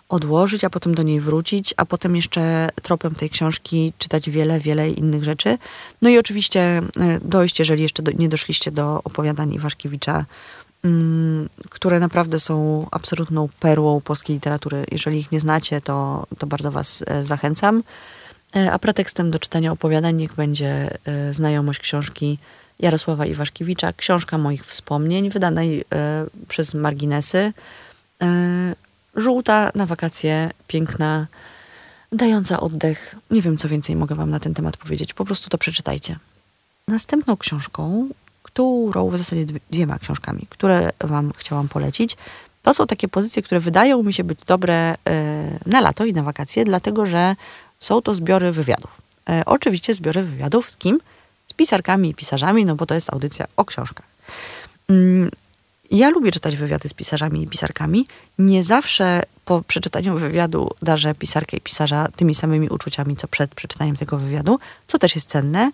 odłożyć, 0.08 0.64
a 0.64 0.70
potem 0.70 0.94
do 0.94 1.02
niej 1.02 1.20
wrócić, 1.20 1.74
a 1.76 1.84
potem 1.84 2.16
jeszcze 2.16 2.68
tropem 2.82 3.14
tej 3.14 3.30
książki 3.30 3.92
czytać 3.98 4.30
wiele, 4.30 4.60
wiele 4.60 4.90
innych 4.90 5.24
rzeczy. 5.24 5.58
No 6.02 6.08
i 6.08 6.18
oczywiście 6.18 6.60
e, 6.60 6.82
dojść, 7.22 7.58
jeżeli 7.58 7.82
jeszcze 7.82 8.02
do, 8.02 8.12
nie 8.12 8.28
doszliście 8.28 8.70
do 8.70 9.00
opowiadań 9.04 9.54
Iwaszkiewicza, 9.54 10.24
mm, 10.84 11.48
które 11.70 12.00
naprawdę 12.00 12.40
są 12.40 12.86
absolutną 12.90 13.48
perłą 13.60 14.00
polskiej 14.00 14.36
literatury. 14.36 14.84
Jeżeli 14.92 15.18
ich 15.18 15.32
nie 15.32 15.40
znacie, 15.40 15.80
to, 15.80 16.26
to 16.38 16.46
bardzo 16.46 16.70
Was 16.70 17.04
e, 17.06 17.24
zachęcam. 17.24 17.82
E, 18.56 18.72
a 18.72 18.78
pretekstem 18.78 19.30
do 19.30 19.38
czytania 19.38 19.72
opowiadań 19.72 20.16
niech 20.16 20.34
będzie 20.34 20.98
znajomość 21.32 21.78
książki 21.78 22.38
Jarosława 22.78 23.26
Iwaszkiewicza, 23.26 23.92
książka 23.92 24.38
moich 24.38 24.66
wspomnień, 24.66 25.30
wydanej 25.30 25.84
przez 26.48 26.74
Marginesy 26.74 27.52
żółta 29.16 29.70
na 29.74 29.86
wakacje, 29.86 30.50
piękna, 30.66 31.26
dająca 32.12 32.60
oddech. 32.60 33.14
Nie 33.30 33.42
wiem, 33.42 33.56
co 33.56 33.68
więcej 33.68 33.96
mogę 33.96 34.14
Wam 34.14 34.30
na 34.30 34.40
ten 34.40 34.54
temat 34.54 34.76
powiedzieć. 34.76 35.14
Po 35.14 35.24
prostu 35.24 35.50
to 35.50 35.58
przeczytajcie. 35.58 36.18
Następną 36.88 37.36
książką, 37.36 38.08
którą 38.42 39.10
w 39.10 39.18
zasadzie 39.18 39.46
dwiema 39.70 39.98
książkami, 39.98 40.46
które 40.50 40.92
Wam 41.00 41.32
chciałam 41.36 41.68
polecić, 41.68 42.16
to 42.62 42.74
są 42.74 42.86
takie 42.86 43.08
pozycje, 43.08 43.42
które 43.42 43.60
wydają 43.60 44.02
mi 44.02 44.12
się 44.12 44.24
być 44.24 44.38
dobre 44.46 44.74
e, 44.74 45.58
na 45.66 45.80
lato 45.80 46.04
i 46.04 46.12
na 46.12 46.22
wakacje, 46.22 46.64
dlatego 46.64 47.06
że 47.06 47.36
są 47.80 48.02
to 48.02 48.14
zbiory 48.14 48.52
wywiadów. 48.52 49.00
E, 49.30 49.42
oczywiście 49.46 49.94
zbiory 49.94 50.22
wywiadów 50.22 50.70
z 50.70 50.76
kim? 50.76 50.98
Z 51.46 51.52
pisarkami 51.52 52.10
i 52.10 52.14
pisarzami, 52.14 52.64
no 52.64 52.74
bo 52.74 52.86
to 52.86 52.94
jest 52.94 53.12
audycja 53.12 53.46
o 53.56 53.64
książkach. 53.64 54.06
Ja 55.90 56.10
lubię 56.10 56.32
czytać 56.32 56.56
wywiady 56.56 56.88
z 56.88 56.94
pisarzami 56.94 57.42
i 57.42 57.48
pisarkami. 57.48 58.06
Nie 58.38 58.64
zawsze 58.64 59.22
po 59.44 59.62
przeczytaniu 59.62 60.18
wywiadu 60.18 60.70
darzę 60.82 61.14
pisarkę 61.14 61.56
i 61.56 61.60
pisarza 61.60 62.08
tymi 62.16 62.34
samymi 62.34 62.68
uczuciami, 62.68 63.16
co 63.16 63.28
przed 63.28 63.54
przeczytaniem 63.54 63.96
tego 63.96 64.18
wywiadu, 64.18 64.58
co 64.86 64.98
też 64.98 65.14
jest 65.14 65.28
cenne. 65.28 65.70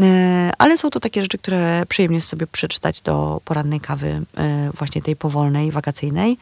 E, 0.00 0.50
ale 0.58 0.78
są 0.78 0.90
to 0.90 1.00
takie 1.00 1.22
rzeczy, 1.22 1.38
które 1.38 1.86
przyjemnie 1.88 2.16
jest 2.16 2.28
sobie 2.28 2.46
przeczytać 2.46 3.00
do 3.00 3.40
porannej 3.44 3.80
kawy, 3.80 4.22
e, 4.36 4.70
właśnie 4.74 5.02
tej 5.02 5.16
powolnej, 5.16 5.70
wakacyjnej. 5.70 6.38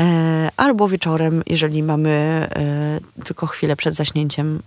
E, 0.00 0.48
albo 0.56 0.88
wieczorem, 0.88 1.42
jeżeli 1.46 1.82
mamy 1.82 2.46
tylko 3.24 3.46
chwilę 3.46 3.76
przed 3.76 3.94
zaśnięciem, 3.94 4.62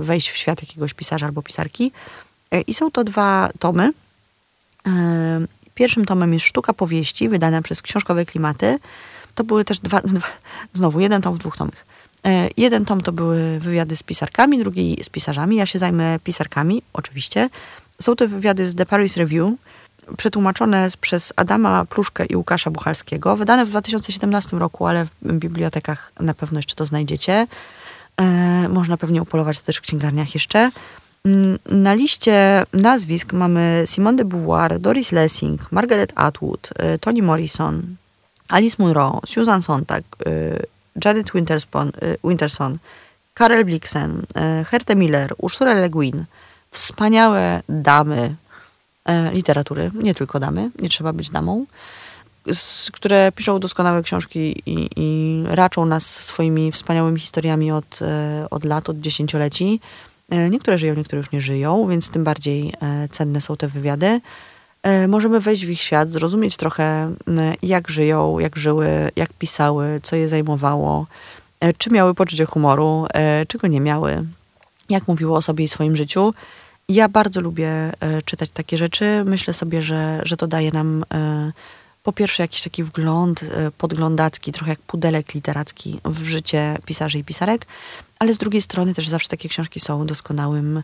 wejść 0.00 0.30
w 0.30 0.36
świat 0.36 0.62
jakiegoś 0.62 0.94
pisarza 0.94 1.26
albo 1.26 1.42
pisarki. 1.42 1.92
I 2.66 2.74
są 2.74 2.90
to 2.90 3.04
dwa 3.04 3.50
tomy. 3.58 3.92
Pierwszym 5.74 6.04
tomem 6.04 6.32
jest 6.32 6.46
Sztuka 6.46 6.72
Powieści, 6.72 7.28
wydana 7.28 7.62
przez 7.62 7.82
Książkowe 7.82 8.26
Klimaty. 8.26 8.78
To 9.34 9.44
były 9.44 9.64
też 9.64 9.78
dwa, 9.78 10.00
dwa 10.00 10.26
znowu 10.72 11.00
jeden 11.00 11.22
tom 11.22 11.34
w 11.34 11.38
dwóch 11.38 11.56
tomach. 11.56 11.86
E, 12.26 12.48
jeden 12.56 12.84
tom 12.84 13.00
to 13.00 13.12
były 13.12 13.60
wywiady 13.60 13.96
z 13.96 14.02
pisarkami, 14.02 14.58
drugi 14.58 14.98
z 15.02 15.08
pisarzami. 15.08 15.56
Ja 15.56 15.66
się 15.66 15.78
zajmę 15.78 16.18
pisarkami, 16.24 16.82
oczywiście. 16.92 17.50
Są 18.02 18.16
to 18.16 18.28
wywiady 18.28 18.66
z 18.66 18.74
The 18.74 18.86
Paris 18.86 19.16
Review, 19.16 19.52
przetłumaczone 20.16 20.88
przez 21.00 21.32
Adama 21.36 21.84
Pruszkę 21.84 22.26
i 22.26 22.36
Łukasza 22.36 22.70
Buchalskiego, 22.70 23.36
wydane 23.36 23.66
w 23.66 23.68
2017 23.68 24.56
roku, 24.56 24.86
ale 24.86 25.04
w 25.04 25.32
bibliotekach 25.32 26.12
na 26.20 26.34
pewno 26.34 26.58
jeszcze 26.58 26.74
to 26.74 26.86
znajdziecie. 26.86 27.46
E, 28.20 28.68
można 28.68 28.96
pewnie 28.96 29.22
upolować 29.22 29.60
to 29.60 29.66
też 29.66 29.76
w 29.76 29.80
księgarniach 29.80 30.34
jeszcze. 30.34 30.70
Mm, 31.24 31.58
na 31.66 31.94
liście 31.94 32.62
nazwisk 32.72 33.32
mamy 33.32 33.82
Simone 33.86 34.16
de 34.16 34.24
Beauvoir, 34.24 34.78
Doris 34.80 35.12
Lessing, 35.12 35.72
Margaret 35.72 36.12
Atwood, 36.14 36.70
y, 36.94 36.98
Toni 36.98 37.22
Morrison, 37.22 37.96
Alice 38.48 38.76
Munro, 38.78 39.20
Susan 39.26 39.62
Sontag, 39.62 40.02
y, 40.26 40.66
Janet 41.04 41.28
y, 41.28 42.18
Winterson 42.24 42.78
Karel 43.34 43.64
Blixen, 43.64 44.22
Hertha 44.70 44.94
Miller, 44.94 45.34
Ursula 45.38 45.74
Le 45.74 45.88
Guin. 45.88 46.24
Wspaniałe 46.70 47.62
damy 47.68 48.34
literatury, 49.32 49.90
nie 49.94 50.14
tylko 50.14 50.40
damy, 50.40 50.70
nie 50.80 50.88
trzeba 50.88 51.12
być 51.12 51.30
damą, 51.30 51.66
które 52.92 53.32
piszą 53.32 53.58
doskonałe 53.60 54.02
książki 54.02 54.62
i, 54.66 54.88
i 54.96 55.42
raczą 55.46 55.86
nas 55.86 56.24
swoimi 56.24 56.72
wspaniałymi 56.72 57.20
historiami 57.20 57.72
od, 57.72 57.98
od 58.50 58.64
lat, 58.64 58.88
od 58.88 59.00
dziesięcioleci. 59.00 59.80
E, 60.32 60.50
niektóre 60.50 60.78
żyją, 60.78 60.94
niektóre 60.94 61.18
już 61.18 61.32
nie 61.32 61.40
żyją, 61.40 61.86
więc 61.88 62.08
tym 62.08 62.24
bardziej 62.24 62.72
e, 62.82 63.08
cenne 63.08 63.40
są 63.40 63.56
te 63.56 63.68
wywiady. 63.68 64.20
E, 64.82 65.08
możemy 65.08 65.40
wejść 65.40 65.66
w 65.66 65.70
ich 65.70 65.80
świat, 65.80 66.12
zrozumieć 66.12 66.56
trochę, 66.56 67.14
jak 67.62 67.88
żyją, 67.88 68.38
jak 68.38 68.56
żyły, 68.56 68.88
jak 69.16 69.32
pisały, 69.32 70.00
co 70.02 70.16
je 70.16 70.28
zajmowało, 70.28 71.06
czy 71.78 71.90
miały 71.90 72.14
poczucie 72.14 72.46
humoru, 72.46 73.06
czy 73.48 73.58
go 73.58 73.66
nie 73.66 73.80
miały, 73.80 74.24
jak 74.88 75.08
mówiło 75.08 75.36
o 75.36 75.42
sobie 75.42 75.64
i 75.64 75.68
swoim 75.68 75.96
życiu. 75.96 76.34
Ja 76.88 77.08
bardzo 77.08 77.40
lubię 77.40 77.92
czytać 78.24 78.50
takie 78.50 78.76
rzeczy. 78.76 79.22
Myślę 79.24 79.54
sobie, 79.54 79.82
że, 79.82 80.20
że 80.24 80.36
to 80.36 80.46
daje 80.46 80.72
nam 80.72 81.04
po 82.02 82.12
pierwsze 82.12 82.42
jakiś 82.42 82.62
taki 82.62 82.84
wgląd 82.84 83.40
podglądacki, 83.78 84.52
trochę 84.52 84.70
jak 84.70 84.80
pudelek 84.80 85.34
literacki 85.34 86.00
w 86.04 86.24
życie 86.24 86.78
pisarzy 86.84 87.18
i 87.18 87.24
pisarek, 87.24 87.66
ale 88.18 88.34
z 88.34 88.38
drugiej 88.38 88.62
strony 88.62 88.94
też 88.94 89.08
zawsze 89.08 89.28
takie 89.28 89.48
książki 89.48 89.80
są 89.80 90.06
doskonałym 90.06 90.82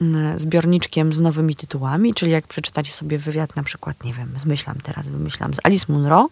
mm, 0.00 0.38
zbiorniczkiem 0.38 1.12
z 1.12 1.20
nowymi 1.20 1.56
tytułami, 1.56 2.14
czyli 2.14 2.32
jak 2.32 2.46
przeczytacie 2.46 2.92
sobie 2.92 3.18
wywiad 3.18 3.56
na 3.56 3.62
przykład, 3.62 4.04
nie 4.04 4.12
wiem, 4.12 4.34
zmyślam 4.36 4.76
teraz, 4.82 5.08
wymyślam 5.08 5.54
z 5.54 5.58
Alice 5.62 5.86
Munro 5.88 6.28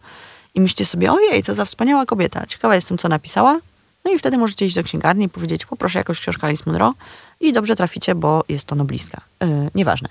i 0.54 0.60
myślicie 0.60 0.84
sobie, 0.84 1.12
ojej, 1.12 1.42
co 1.42 1.54
za 1.54 1.64
wspaniała 1.64 2.06
kobieta, 2.06 2.46
ciekawa 2.46 2.74
jestem, 2.74 2.98
co 2.98 3.08
napisała. 3.08 3.60
No 4.04 4.12
i 4.12 4.18
wtedy 4.18 4.38
możecie 4.38 4.66
iść 4.66 4.74
do 4.74 4.84
księgarni 4.84 5.24
i 5.24 5.28
powiedzieć, 5.28 5.66
poproszę 5.66 5.98
jakąś 5.98 6.20
książkę 6.20 6.46
Alice 6.46 6.62
Munro 6.66 6.94
i 7.40 7.52
dobrze 7.52 7.76
traficie, 7.76 8.14
bo 8.14 8.44
jest 8.48 8.64
to 8.64 8.74
noblistka. 8.74 9.20
Yy, 9.40 9.48
nieważne. 9.74 10.08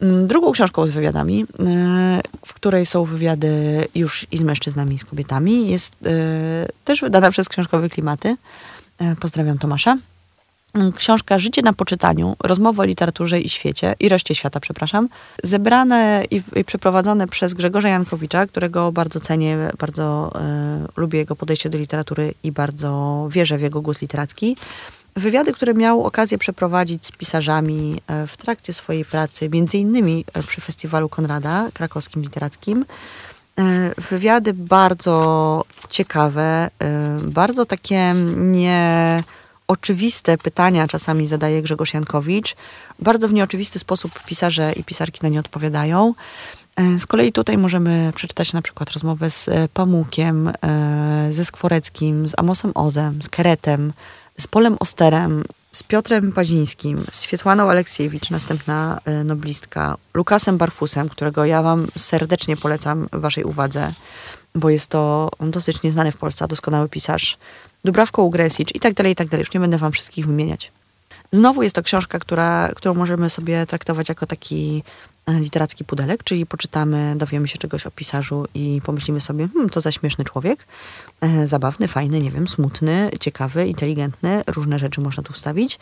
Yy, 0.00 0.26
drugą 0.26 0.52
książką 0.52 0.86
z 0.86 0.90
wywiadami, 0.90 1.38
yy, 1.38 1.46
w 2.46 2.54
której 2.54 2.86
są 2.86 3.04
wywiady 3.04 3.84
już 3.94 4.26
i 4.30 4.36
z 4.36 4.42
mężczyznami, 4.42 4.94
i 4.94 4.98
z 4.98 5.04
kobietami, 5.04 5.68
jest 5.68 6.06
y, 6.06 6.08
też 6.84 7.00
wydana 7.00 7.30
przez 7.30 7.48
Książkowe 7.48 7.88
Klimaty. 7.88 8.36
E, 8.98 9.16
pozdrawiam 9.16 9.58
Tomasza. 9.58 9.98
Mm, 10.74 10.92
książka 10.92 11.38
Życie 11.38 11.62
na 11.62 11.72
poczytaniu, 11.72 12.36
rozmowy 12.44 12.82
o 12.82 12.84
literaturze 12.84 13.40
i 13.40 13.48
świecie, 13.48 13.94
i 14.00 14.08
reszcie 14.08 14.34
świata, 14.34 14.60
przepraszam, 14.60 15.08
zebrane 15.42 16.22
i, 16.30 16.42
i 16.56 16.64
przeprowadzone 16.64 17.26
przez 17.26 17.54
Grzegorza 17.54 17.88
Jankowicza, 17.88 18.46
którego 18.46 18.92
bardzo 18.92 19.20
cenię, 19.20 19.56
bardzo 19.78 20.32
e, 20.34 20.86
lubię 20.96 21.18
jego 21.18 21.36
podejście 21.36 21.70
do 21.70 21.78
literatury 21.78 22.34
i 22.42 22.52
bardzo 22.52 23.28
wierzę 23.30 23.58
w 23.58 23.62
jego 23.62 23.82
głos 23.82 24.00
literacki. 24.02 24.56
Wywiady, 25.16 25.52
które 25.52 25.74
miał 25.74 26.04
okazję 26.04 26.38
przeprowadzić 26.38 27.06
z 27.06 27.12
pisarzami 27.12 28.00
e, 28.06 28.26
w 28.26 28.36
trakcie 28.36 28.72
swojej 28.72 29.04
pracy, 29.04 29.48
między 29.48 29.78
innymi 29.78 30.24
przy 30.46 30.60
Festiwalu 30.60 31.08
Konrada 31.08 31.68
krakowskim 31.74 32.22
literackim. 32.22 32.84
E, 33.58 33.94
wywiady 34.10 34.54
bardzo 34.54 35.64
ciekawe, 35.90 36.70
e, 36.78 37.18
bardzo 37.22 37.66
takie 37.66 38.14
nieoczywiste 38.36 40.38
pytania 40.38 40.88
czasami 40.88 41.26
zadaje 41.26 41.62
Grzegorz 41.62 41.94
Jankowicz. 41.94 42.56
Bardzo 42.98 43.28
w 43.28 43.32
nieoczywisty 43.32 43.78
sposób 43.78 44.22
pisarze 44.26 44.72
i 44.76 44.84
pisarki 44.84 45.20
na 45.22 45.28
nie 45.28 45.40
odpowiadają. 45.40 46.14
E, 46.76 46.98
z 46.98 47.06
kolei 47.06 47.32
tutaj 47.32 47.58
możemy 47.58 48.12
przeczytać 48.14 48.52
na 48.52 48.62
przykład 48.62 48.90
rozmowę 48.90 49.30
z 49.30 49.50
Pamukiem, 49.72 50.52
ze 51.30 51.44
Skworeckim, 51.44 52.28
z 52.28 52.32
Amosem 52.36 52.72
Ozem, 52.74 53.22
z 53.22 53.28
Keretem, 53.28 53.92
z 54.38 54.46
Polem 54.46 54.76
Osterem, 54.80 55.44
z 55.72 55.82
Piotrem 55.82 56.32
Pazińskim, 56.32 57.04
z 57.12 57.22
Świetłaną 57.22 57.70
Aleksiewicz, 57.70 58.30
następna 58.30 59.00
y, 59.08 59.24
noblistka, 59.24 59.96
Lukasem 60.14 60.58
Barfusem, 60.58 61.08
którego 61.08 61.44
ja 61.44 61.62
wam 61.62 61.86
serdecznie 61.98 62.56
polecam 62.56 63.08
waszej 63.12 63.44
uwadze, 63.44 63.92
bo 64.54 64.70
jest 64.70 64.86
to 64.86 65.30
dosyć 65.40 65.82
nieznany 65.82 66.12
w 66.12 66.16
Polsce, 66.16 66.48
doskonały 66.48 66.88
pisarz, 66.88 67.38
Dubrawką 67.84 68.22
Ugresicz 68.22 68.74
i 68.74 68.80
tak 68.80 68.94
dalej, 68.94 69.12
i 69.12 69.16
tak 69.16 69.28
dalej. 69.28 69.42
Już 69.42 69.54
nie 69.54 69.60
będę 69.60 69.78
wam 69.78 69.92
wszystkich 69.92 70.26
wymieniać. 70.26 70.72
Znowu 71.32 71.62
jest 71.62 71.74
to 71.74 71.82
książka, 71.82 72.18
która, 72.18 72.68
którą 72.76 72.94
możemy 72.94 73.30
sobie 73.30 73.66
traktować 73.66 74.08
jako 74.08 74.26
taki 74.26 74.82
literacki 75.28 75.84
pudelek, 75.84 76.24
czyli 76.24 76.46
poczytamy, 76.46 77.14
dowiemy 77.16 77.48
się 77.48 77.58
czegoś 77.58 77.86
o 77.86 77.90
pisarzu 77.90 78.46
i 78.54 78.80
pomyślimy 78.84 79.20
sobie, 79.20 79.48
hmm, 79.48 79.70
to 79.70 79.80
za 79.80 79.92
śmieszny 79.92 80.24
człowiek, 80.24 80.66
e, 81.20 81.48
zabawny, 81.48 81.88
fajny, 81.88 82.20
nie 82.20 82.30
wiem, 82.30 82.48
smutny, 82.48 83.10
ciekawy, 83.20 83.66
inteligentny, 83.66 84.42
różne 84.46 84.78
rzeczy 84.78 85.00
można 85.00 85.22
tu 85.22 85.32
wstawić, 85.32 85.78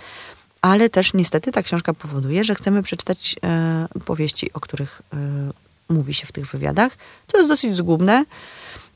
ale 0.62 0.90
też 0.90 1.14
niestety 1.14 1.52
ta 1.52 1.62
książka 1.62 1.94
powoduje, 1.94 2.44
że 2.44 2.54
chcemy 2.54 2.82
przeczytać 2.82 3.36
e, 3.44 3.86
powieści, 4.04 4.52
o 4.52 4.60
których 4.60 5.02
e, 5.12 5.16
mówi 5.88 6.14
się 6.14 6.26
w 6.26 6.32
tych 6.32 6.46
wywiadach, 6.46 6.92
co 7.26 7.38
jest 7.38 7.50
dosyć 7.50 7.76
zgubne, 7.76 8.24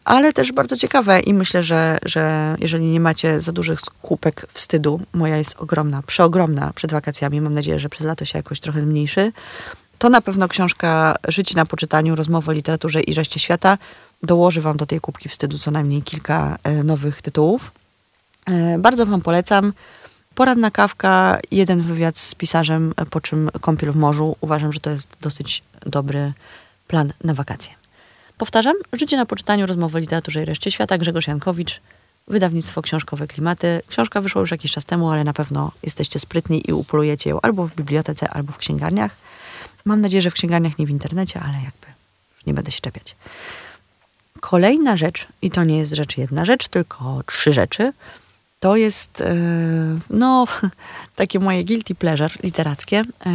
ale 0.04 0.32
też 0.32 0.52
bardzo 0.52 0.76
ciekawe 0.76 1.20
i 1.20 1.34
myślę, 1.34 1.62
że, 1.62 1.98
że 2.04 2.56
jeżeli 2.60 2.84
nie 2.84 3.00
macie 3.00 3.40
za 3.40 3.52
dużych 3.52 3.80
skupek 3.80 4.46
wstydu, 4.48 5.00
moja 5.12 5.36
jest 5.36 5.54
ogromna, 5.58 6.02
przeogromna 6.02 6.72
przed 6.74 6.92
wakacjami, 6.92 7.40
mam 7.40 7.54
nadzieję, 7.54 7.78
że 7.78 7.88
przez 7.88 8.06
lato 8.06 8.24
się 8.24 8.38
jakoś 8.38 8.60
trochę 8.60 8.80
zmniejszy, 8.80 9.32
to 10.04 10.11
na 10.11 10.20
pewno 10.20 10.49
książka 10.49 11.16
Życie 11.28 11.56
na 11.56 11.66
poczytaniu, 11.66 12.14
rozmowa 12.14 12.52
o 12.52 12.54
literaturze 12.54 13.00
i 13.00 13.14
reszcie 13.14 13.40
świata 13.40 13.78
dołoży 14.23 14.61
wam 14.61 14.76
do 14.76 14.87
tej 14.87 15.00
kubki 15.00 15.28
wstydu 15.28 15.58
co 15.58 15.70
najmniej 15.70 16.02
kilka 16.02 16.58
e, 16.62 16.82
nowych 16.82 17.23
tytułów. 17.23 17.73
E, 18.46 18.78
bardzo 18.78 19.06
wam 19.06 19.20
polecam. 19.20 19.73
Poradna 20.34 20.70
kawka, 20.70 21.38
jeden 21.50 21.82
wywiad 21.82 22.18
z 22.18 22.34
pisarzem, 22.34 22.94
po 23.11 23.20
czym 23.20 23.50
kąpiel 23.61 23.92
w 23.92 23.96
morzu. 23.96 24.37
Uważam, 24.40 24.73
że 24.73 24.80
to 24.80 24.90
jest 24.90 25.08
dosyć 25.20 25.62
dobry 25.87 26.32
plan 26.88 27.12
na 27.25 27.34
wakacje. 27.34 27.73
Powtarzam, 28.38 28.75
Życie 28.92 29.16
na 29.16 29.26
poczytaniu, 29.26 29.66
rozmowy 29.66 29.96
o 29.99 30.00
literaturze 30.00 30.42
i 30.42 30.44
reszcie 30.44 30.70
świata, 30.70 30.99
Grzegorz 30.99 31.26
Jankowicz, 31.26 31.80
wydawnictwo 32.28 32.82
książkowe 32.82 33.26
Klimaty. 33.26 33.80
Książka 33.88 34.20
wyszła 34.20 34.40
już 34.40 34.50
jakiś 34.50 34.73
czas 34.73 34.84
temu, 34.84 35.11
ale 35.11 35.25
na 35.25 35.32
pewno 35.32 35.73
jesteście 35.82 36.18
sprytni 36.18 36.62
i 36.68 36.73
upolujecie 36.73 37.30
ją 37.30 37.40
albo 37.40 37.66
w 37.68 37.75
bibliotece, 37.75 38.28
albo 38.30 38.52
w 38.52 38.58
księgarniach. 38.58 39.25
Mam 39.84 40.00
nadzieję, 40.00 40.22
że 40.22 40.30
w 40.30 40.34
księgarniach, 40.34 40.78
nie 40.78 40.86
w 40.86 40.90
internecie, 40.90 41.40
ale 41.40 41.54
jakby 41.54 41.86
już 42.36 42.46
nie 42.46 42.54
będę 42.54 42.70
się 42.70 42.80
czepiać. 42.80 43.16
Kolejna 44.40 44.96
rzecz, 44.96 45.28
i 45.42 45.50
to 45.50 45.64
nie 45.64 45.78
jest 45.78 45.92
rzecz 45.92 46.18
jedna 46.18 46.44
rzecz, 46.44 46.68
tylko 46.68 47.22
trzy 47.26 47.52
rzeczy, 47.52 47.92
to 48.64 48.76
jest 48.76 49.20
e, 49.20 49.34
no, 50.10 50.46
takie 51.16 51.38
moje 51.38 51.64
guilty 51.64 51.94
pleasure 51.94 52.34
literackie. 52.42 52.96
E, 53.26 53.30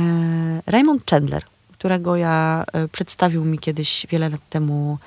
Raymond 0.65 1.11
Chandler, 1.11 1.43
którego 1.73 2.15
ja 2.15 2.65
e, 2.73 2.87
przedstawił 2.87 3.45
mi 3.45 3.59
kiedyś 3.59 4.07
wiele 4.09 4.29
lat 4.29 4.41
temu 4.49 4.97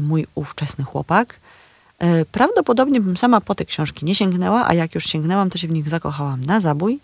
mój 0.00 0.26
ówczesny 0.34 0.84
chłopak. 0.84 1.40
Prawdopodobnie 2.32 3.00
bym 3.00 3.16
sama 3.16 3.40
po 3.40 3.54
te 3.54 3.64
książki 3.64 4.06
nie 4.06 4.14
sięgnęła, 4.14 4.68
a 4.68 4.74
jak 4.74 4.94
już 4.94 5.04
sięgnęłam, 5.04 5.50
to 5.50 5.58
się 5.58 5.68
w 5.68 5.70
nich 5.70 5.88
zakochałam 5.88 6.40
na 6.40 6.60
zabój. 6.60 6.98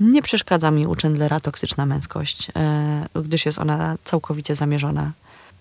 Nie 0.00 0.22
przeszkadza 0.22 0.70
mi 0.70 0.86
u 0.86 0.94
Chandlera 1.02 1.40
toksyczna 1.40 1.86
męskość, 1.86 2.48
gdyż 3.14 3.46
jest 3.46 3.58
ona 3.58 3.96
całkowicie 4.04 4.54
zamierzona 4.54 5.12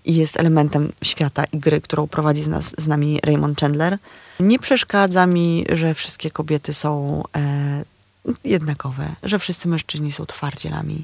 i 0.05 0.15
jest 0.15 0.39
elementem 0.39 0.91
świata 1.03 1.43
i 1.43 1.57
gry, 1.57 1.81
którą 1.81 2.07
prowadzi 2.07 2.43
z, 2.43 2.47
nas, 2.47 2.73
z 2.77 2.87
nami 2.87 3.19
Raymond 3.23 3.59
Chandler. 3.59 3.97
Nie 4.39 4.59
przeszkadza 4.59 5.25
mi, 5.25 5.65
że 5.69 5.93
wszystkie 5.93 6.31
kobiety 6.31 6.73
są 6.73 7.23
e, 7.35 7.83
jednakowe, 8.43 9.09
że 9.23 9.39
wszyscy 9.39 9.67
mężczyźni 9.67 10.11
są 10.11 10.25
twardzielami, 10.25 11.03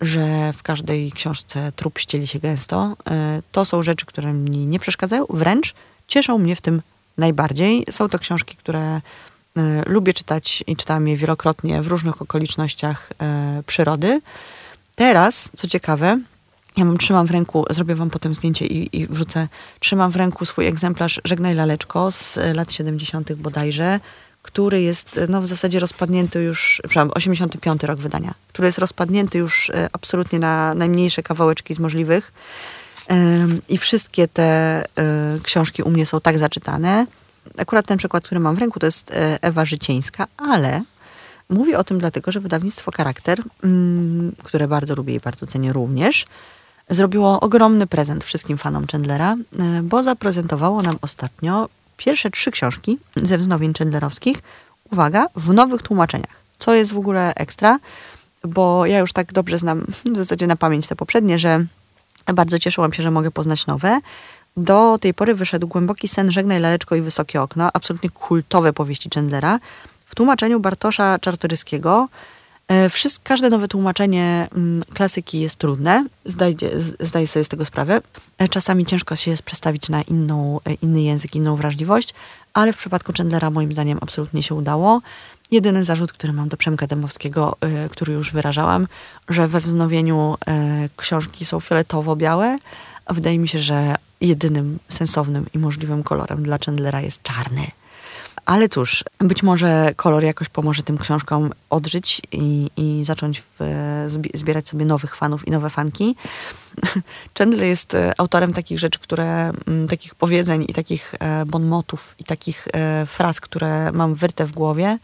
że 0.00 0.52
w 0.52 0.62
każdej 0.62 1.12
książce 1.12 1.72
trup 1.76 1.98
ścieli 1.98 2.26
się 2.26 2.38
gęsto. 2.38 2.96
E, 3.10 3.42
to 3.52 3.64
są 3.64 3.82
rzeczy, 3.82 4.06
które 4.06 4.32
mi 4.32 4.66
nie 4.66 4.78
przeszkadzają, 4.78 5.26
wręcz 5.30 5.74
cieszą 6.08 6.38
mnie 6.38 6.56
w 6.56 6.60
tym 6.60 6.82
najbardziej. 7.18 7.84
Są 7.90 8.08
to 8.08 8.18
książki, 8.18 8.56
które 8.56 8.80
e, 8.80 9.00
lubię 9.86 10.14
czytać 10.14 10.64
i 10.66 10.76
czytałam 10.76 11.08
je 11.08 11.16
wielokrotnie 11.16 11.82
w 11.82 11.86
różnych 11.86 12.22
okolicznościach 12.22 13.10
e, 13.20 13.62
przyrody. 13.66 14.20
Teraz, 14.94 15.52
co 15.56 15.66
ciekawe, 15.66 16.18
ja 16.76 16.84
mam, 16.84 16.98
trzymam 16.98 17.26
w 17.26 17.30
ręku, 17.30 17.64
zrobię 17.70 17.94
wam 17.94 18.10
potem 18.10 18.34
zdjęcie 18.34 18.66
i, 18.66 19.00
i 19.00 19.06
wrzucę, 19.06 19.48
trzymam 19.80 20.10
w 20.10 20.16
ręku 20.16 20.44
swój 20.44 20.66
egzemplarz 20.66 21.20
Żegnaj 21.24 21.54
Laleczko 21.54 22.10
z 22.10 22.38
lat 22.54 22.72
70. 22.72 23.32
bodajże, 23.32 24.00
który 24.42 24.82
jest 24.82 25.20
no, 25.28 25.42
w 25.42 25.46
zasadzie 25.46 25.80
rozpadnięty 25.80 26.42
już, 26.42 26.80
przepraszam, 26.84 27.10
85 27.14 27.82
rok 27.82 27.98
wydania, 27.98 28.34
który 28.48 28.68
jest 28.68 28.78
rozpadnięty 28.78 29.38
już 29.38 29.70
e, 29.70 29.88
absolutnie 29.92 30.38
na 30.38 30.74
najmniejsze 30.74 31.22
kawałeczki 31.22 31.74
z 31.74 31.78
możliwych. 31.78 32.32
I 33.68 33.78
wszystkie 33.78 34.28
te 34.28 34.42
e, 34.44 34.84
książki 35.42 35.82
u 35.82 35.90
mnie 35.90 36.06
są 36.06 36.20
tak 36.20 36.38
zaczytane. 36.38 37.06
Akurat 37.58 37.86
ten 37.86 37.98
przykład, 37.98 38.24
który 38.24 38.40
mam 38.40 38.54
w 38.54 38.58
ręku, 38.58 38.80
to 38.80 38.86
jest 38.86 39.10
e, 39.10 39.42
Ewa 39.42 39.64
Życieńska, 39.64 40.26
ale 40.36 40.82
mówię 41.48 41.78
o 41.78 41.84
tym 41.84 41.98
dlatego, 41.98 42.32
że 42.32 42.40
wydawnictwo 42.40 42.90
Charakter, 42.96 43.42
mm, 43.64 44.32
które 44.42 44.68
bardzo 44.68 44.94
lubię 44.94 45.14
i 45.14 45.20
bardzo 45.20 45.46
cenię 45.46 45.72
również, 45.72 46.24
zrobiło 46.90 47.40
ogromny 47.40 47.86
prezent 47.86 48.24
wszystkim 48.24 48.58
fanom 48.58 48.86
Chandlera, 48.86 49.36
e, 49.58 49.82
bo 49.82 50.02
zaprezentowało 50.02 50.82
nam 50.82 50.98
ostatnio 51.02 51.68
pierwsze 51.96 52.30
trzy 52.30 52.50
książki 52.50 52.98
ze 53.16 53.38
wznowień 53.38 53.72
Chandlerowskich, 53.78 54.36
uwaga, 54.90 55.26
w 55.36 55.54
nowych 55.54 55.82
tłumaczeniach, 55.82 56.42
co 56.58 56.74
jest 56.74 56.92
w 56.92 56.98
ogóle 56.98 57.34
ekstra, 57.34 57.78
bo 58.44 58.86
ja 58.86 58.98
już 58.98 59.12
tak 59.12 59.32
dobrze 59.32 59.58
znam 59.58 59.86
w 60.04 60.16
zasadzie 60.16 60.46
na 60.46 60.56
pamięć 60.56 60.86
te 60.86 60.96
poprzednie, 60.96 61.38
że 61.38 61.66
bardzo 62.34 62.58
cieszyłam 62.58 62.92
się, 62.92 63.02
że 63.02 63.10
mogę 63.10 63.30
poznać 63.30 63.66
nowe. 63.66 64.00
Do 64.56 64.98
tej 65.00 65.14
pory 65.14 65.34
wyszedł 65.34 65.68
Głęboki 65.68 66.08
sen, 66.08 66.30
Żegnaj 66.30 66.60
Laleczko 66.60 66.94
i 66.94 67.02
Wysokie 67.02 67.42
okno, 67.42 67.70
absolutnie 67.72 68.10
kultowe 68.10 68.72
powieści 68.72 69.10
Chandlera, 69.14 69.58
w 70.06 70.14
tłumaczeniu 70.14 70.60
Bartosza 70.60 71.18
Czartoryskiego 71.18 72.08
E, 72.68 72.90
wszystko, 72.90 73.22
każde 73.24 73.50
nowe 73.50 73.68
tłumaczenie 73.68 74.48
mm, 74.54 74.84
klasyki 74.94 75.40
jest 75.40 75.56
trudne, 75.56 76.06
zdajcie, 76.24 76.70
zdaję 77.00 77.26
sobie 77.26 77.44
z 77.44 77.48
tego 77.48 77.64
sprawę. 77.64 78.00
E, 78.38 78.48
czasami 78.48 78.86
ciężko 78.86 79.16
się 79.16 79.30
jest 79.30 79.42
przestawić 79.42 79.88
na 79.88 80.02
inną, 80.02 80.60
e, 80.64 80.74
inny 80.74 81.02
język, 81.02 81.34
inną 81.34 81.56
wrażliwość, 81.56 82.14
ale 82.54 82.72
w 82.72 82.76
przypadku 82.76 83.12
Chandlera 83.16 83.50
moim 83.50 83.72
zdaniem 83.72 83.98
absolutnie 84.00 84.42
się 84.42 84.54
udało. 84.54 85.00
Jedyny 85.50 85.84
zarzut, 85.84 86.12
który 86.12 86.32
mam 86.32 86.48
do 86.48 86.56
Przemka 86.56 86.86
Dębowskiego, 86.86 87.56
który 87.90 88.12
już 88.12 88.32
wyrażałam, 88.32 88.86
że 89.28 89.48
we 89.48 89.60
wznowieniu 89.60 90.36
książki 90.96 91.44
są 91.44 91.60
fioletowo-białe, 91.60 92.58
wydaje 93.10 93.38
mi 93.38 93.48
się, 93.48 93.58
że 93.58 93.94
jedynym 94.22 94.78
sensownym 94.88 95.46
i 95.54 95.58
możliwym 95.58 96.02
kolorem 96.02 96.42
dla 96.42 96.58
Chandlera 96.58 97.00
jest 97.00 97.22
czarny. 97.22 97.66
Ale 98.46 98.68
cóż, 98.68 99.04
być 99.18 99.42
może 99.42 99.92
kolor 99.96 100.24
jakoś 100.24 100.48
pomoże 100.48 100.82
tym 100.82 100.98
książkom 100.98 101.50
odżyć 101.70 102.22
i, 102.32 102.70
i 102.76 103.04
zacząć 103.04 103.40
w, 103.40 103.58
zbierać 104.34 104.68
sobie 104.68 104.84
nowych 104.84 105.16
fanów 105.16 105.48
i 105.48 105.50
nowe 105.50 105.70
fanki. 105.70 106.16
Chandler 107.38 107.66
jest 107.66 107.94
e, 107.94 108.12
autorem 108.18 108.52
takich 108.52 108.78
rzeczy, 108.78 108.98
które, 108.98 109.52
takich 109.88 110.14
powiedzeń 110.14 110.64
i 110.68 110.74
takich 110.74 111.14
e, 111.18 111.46
bonmotów 111.46 112.14
i 112.18 112.24
takich 112.24 112.68
e, 112.72 113.06
fraz, 113.06 113.40
które 113.40 113.92
mam 113.92 114.14
wyrte 114.14 114.46
w 114.46 114.52
głowie. 114.52 114.98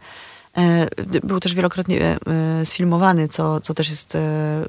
Był 1.23 1.39
też 1.39 1.55
wielokrotnie 1.55 2.17
sfilmowany, 2.63 3.27
co, 3.27 3.61
co 3.61 3.73
też 3.73 3.89
jest 3.89 4.17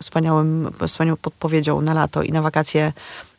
wspaniałym, 0.00 0.70
wspaniałą 0.86 1.16
podpowiedzią 1.16 1.80
na 1.80 1.94
lato 1.94 2.22
i 2.22 2.32
na 2.32 2.42
wakacje 2.42 2.92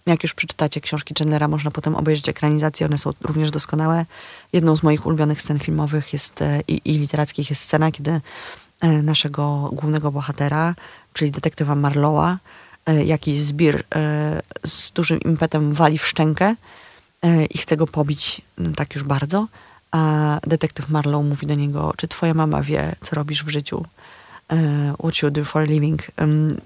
jak 0.05 0.23
już 0.23 0.33
przeczytacie 0.33 0.81
książki 0.81 1.13
Chandlera, 1.17 1.47
można 1.47 1.71
potem 1.71 1.95
obejrzeć 1.95 2.29
ekranizacje, 2.29 2.85
one 2.85 2.97
są 2.97 3.11
również 3.21 3.51
doskonałe. 3.51 4.05
Jedną 4.53 4.75
z 4.75 4.83
moich 4.83 5.05
ulubionych 5.05 5.41
scen 5.41 5.59
filmowych 5.59 6.13
jest 6.13 6.41
e, 6.41 6.61
i, 6.67 6.81
i 6.85 6.97
literackich 6.97 7.49
jest 7.49 7.61
scena, 7.61 7.91
kiedy 7.91 8.21
e, 8.81 9.01
naszego 9.01 9.69
głównego 9.73 10.11
bohatera, 10.11 10.75
czyli 11.13 11.31
detektywa 11.31 11.75
Marlowa, 11.75 12.37
e, 12.85 13.05
jakiś 13.05 13.39
zbir 13.39 13.83
z 14.65 14.91
dużym 14.91 15.19
impetem 15.21 15.73
wali 15.73 15.97
w 15.97 16.07
szczękę 16.07 16.55
i 17.49 17.57
chce 17.57 17.77
go 17.77 17.87
pobić 17.87 18.41
tak 18.75 18.95
już 18.95 19.03
bardzo, 19.03 19.47
a 19.91 20.39
detektyw 20.47 20.89
Marlow 20.89 21.25
mówi 21.25 21.47
do 21.47 21.55
niego, 21.55 21.93
czy 21.97 22.07
twoja 22.07 22.33
mama 22.33 22.61
wie, 22.61 22.95
co 23.01 23.15
robisz 23.15 23.43
w 23.43 23.49
życiu? 23.49 23.85
E, 24.51 24.93
What 24.99 25.21
You 25.21 25.31
Do 25.31 25.45
For 25.45 25.61
A 25.61 25.65
Living. 25.65 26.07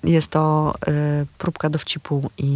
Jest 0.04 0.28
to 0.28 0.74
e, 0.88 1.26
próbka 1.38 1.70
dowcipu 1.70 2.30
i, 2.38 2.52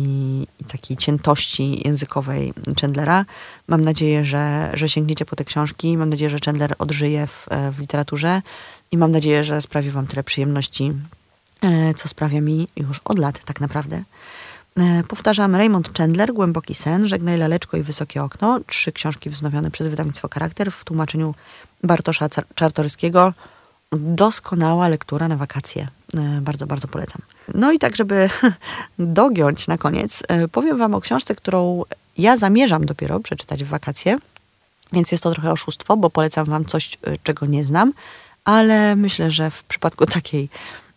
i 0.62 0.64
takiej 0.64 0.98
ciętości 0.98 1.88
językowej 1.88 2.54
Chandlera. 2.82 3.26
Mam 3.68 3.82
nadzieję, 3.82 4.26
że, 4.26 4.72
że 4.74 4.90
sięgniecie 4.90 5.26
po 5.26 5.36
te 5.36 5.46
książki. 5.46 5.98
Mam 5.98 6.10
nadzieję, 6.10 6.30
że 6.30 6.38
Chandler 6.46 6.76
odżyje 6.80 7.28
w, 7.28 7.48
e, 7.50 7.72
w 7.72 7.80
literaturze 7.80 8.42
i 8.92 8.98
mam 8.98 9.12
nadzieję, 9.12 9.44
że 9.44 9.62
sprawi 9.62 9.92
wam 9.92 10.08
tyle 10.08 10.24
przyjemności, 10.24 10.94
co 11.96 12.08
sprawia 12.08 12.42
mi 12.42 12.68
już 12.76 13.02
od 13.06 13.20
lat 13.20 13.46
tak 13.46 13.62
naprawdę. 13.62 14.04
Powtarzam 15.08 15.56
Raymond 15.56 15.98
Chandler, 15.98 16.34
Głęboki 16.34 16.76
sen, 16.76 17.08
Żegnaj 17.08 17.38
laleczko 17.38 17.78
i 17.78 17.82
Wysokie 17.82 18.24
okno. 18.24 18.60
Trzy 18.68 18.92
książki 18.92 19.30
wznowione 19.30 19.72
przez 19.72 19.88
wydawnictwo 19.88 20.30
Charakter 20.34 20.72
w 20.72 20.84
tłumaczeniu 20.84 21.36
Bartosza 21.84 22.30
Czartoryskiego. 22.56 23.34
Doskonała 23.92 24.88
lektura 24.88 25.28
na 25.28 25.38
wakacje. 25.38 25.88
E, 26.18 26.42
bardzo, 26.42 26.68
bardzo 26.68 26.88
polecam. 26.88 27.22
No 27.56 27.72
i 27.72 27.80
tak, 27.80 27.96
żeby 27.96 28.30
dogiąć 29.00 29.68
na 29.68 29.78
koniec, 29.78 30.24
e, 30.28 30.48
powiem 30.48 30.78
wam 30.78 30.96
o 30.96 31.02
książce, 31.02 31.36
którą 31.36 31.84
ja 32.18 32.38
zamierzam 32.38 32.86
dopiero 32.86 33.20
przeczytać 33.20 33.64
w 33.64 33.68
wakacje. 33.68 34.18
Więc 34.94 35.12
jest 35.12 35.24
to 35.24 35.32
trochę 35.32 35.52
oszustwo, 35.52 35.98
bo 35.98 36.10
polecam 36.10 36.46
wam 36.46 36.66
coś, 36.66 36.98
czego 37.24 37.46
nie 37.46 37.66
znam, 37.66 37.94
ale 38.46 38.96
myślę, 38.96 39.32
że 39.32 39.52
w 39.52 39.64
przypadku 39.64 40.06
takiej 40.18 40.50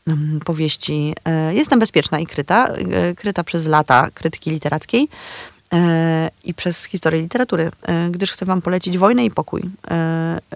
Mm, 0.06 0.40
powieści. 0.40 1.14
E, 1.24 1.54
jestem 1.54 1.78
bezpieczna 1.78 2.18
i 2.18 2.26
kryta, 2.26 2.66
e, 2.66 3.14
kryta 3.14 3.44
przez 3.44 3.66
lata 3.66 4.08
krytyki 4.14 4.50
literackiej 4.50 5.08
e, 5.72 6.30
i 6.44 6.54
przez 6.54 6.84
historię 6.84 7.22
literatury, 7.22 7.70
gdyż 8.10 8.32
chcę 8.32 8.46
wam 8.46 8.62
polecić 8.62 8.98
Wojnę 8.98 9.24
i 9.24 9.30
pokój 9.30 9.62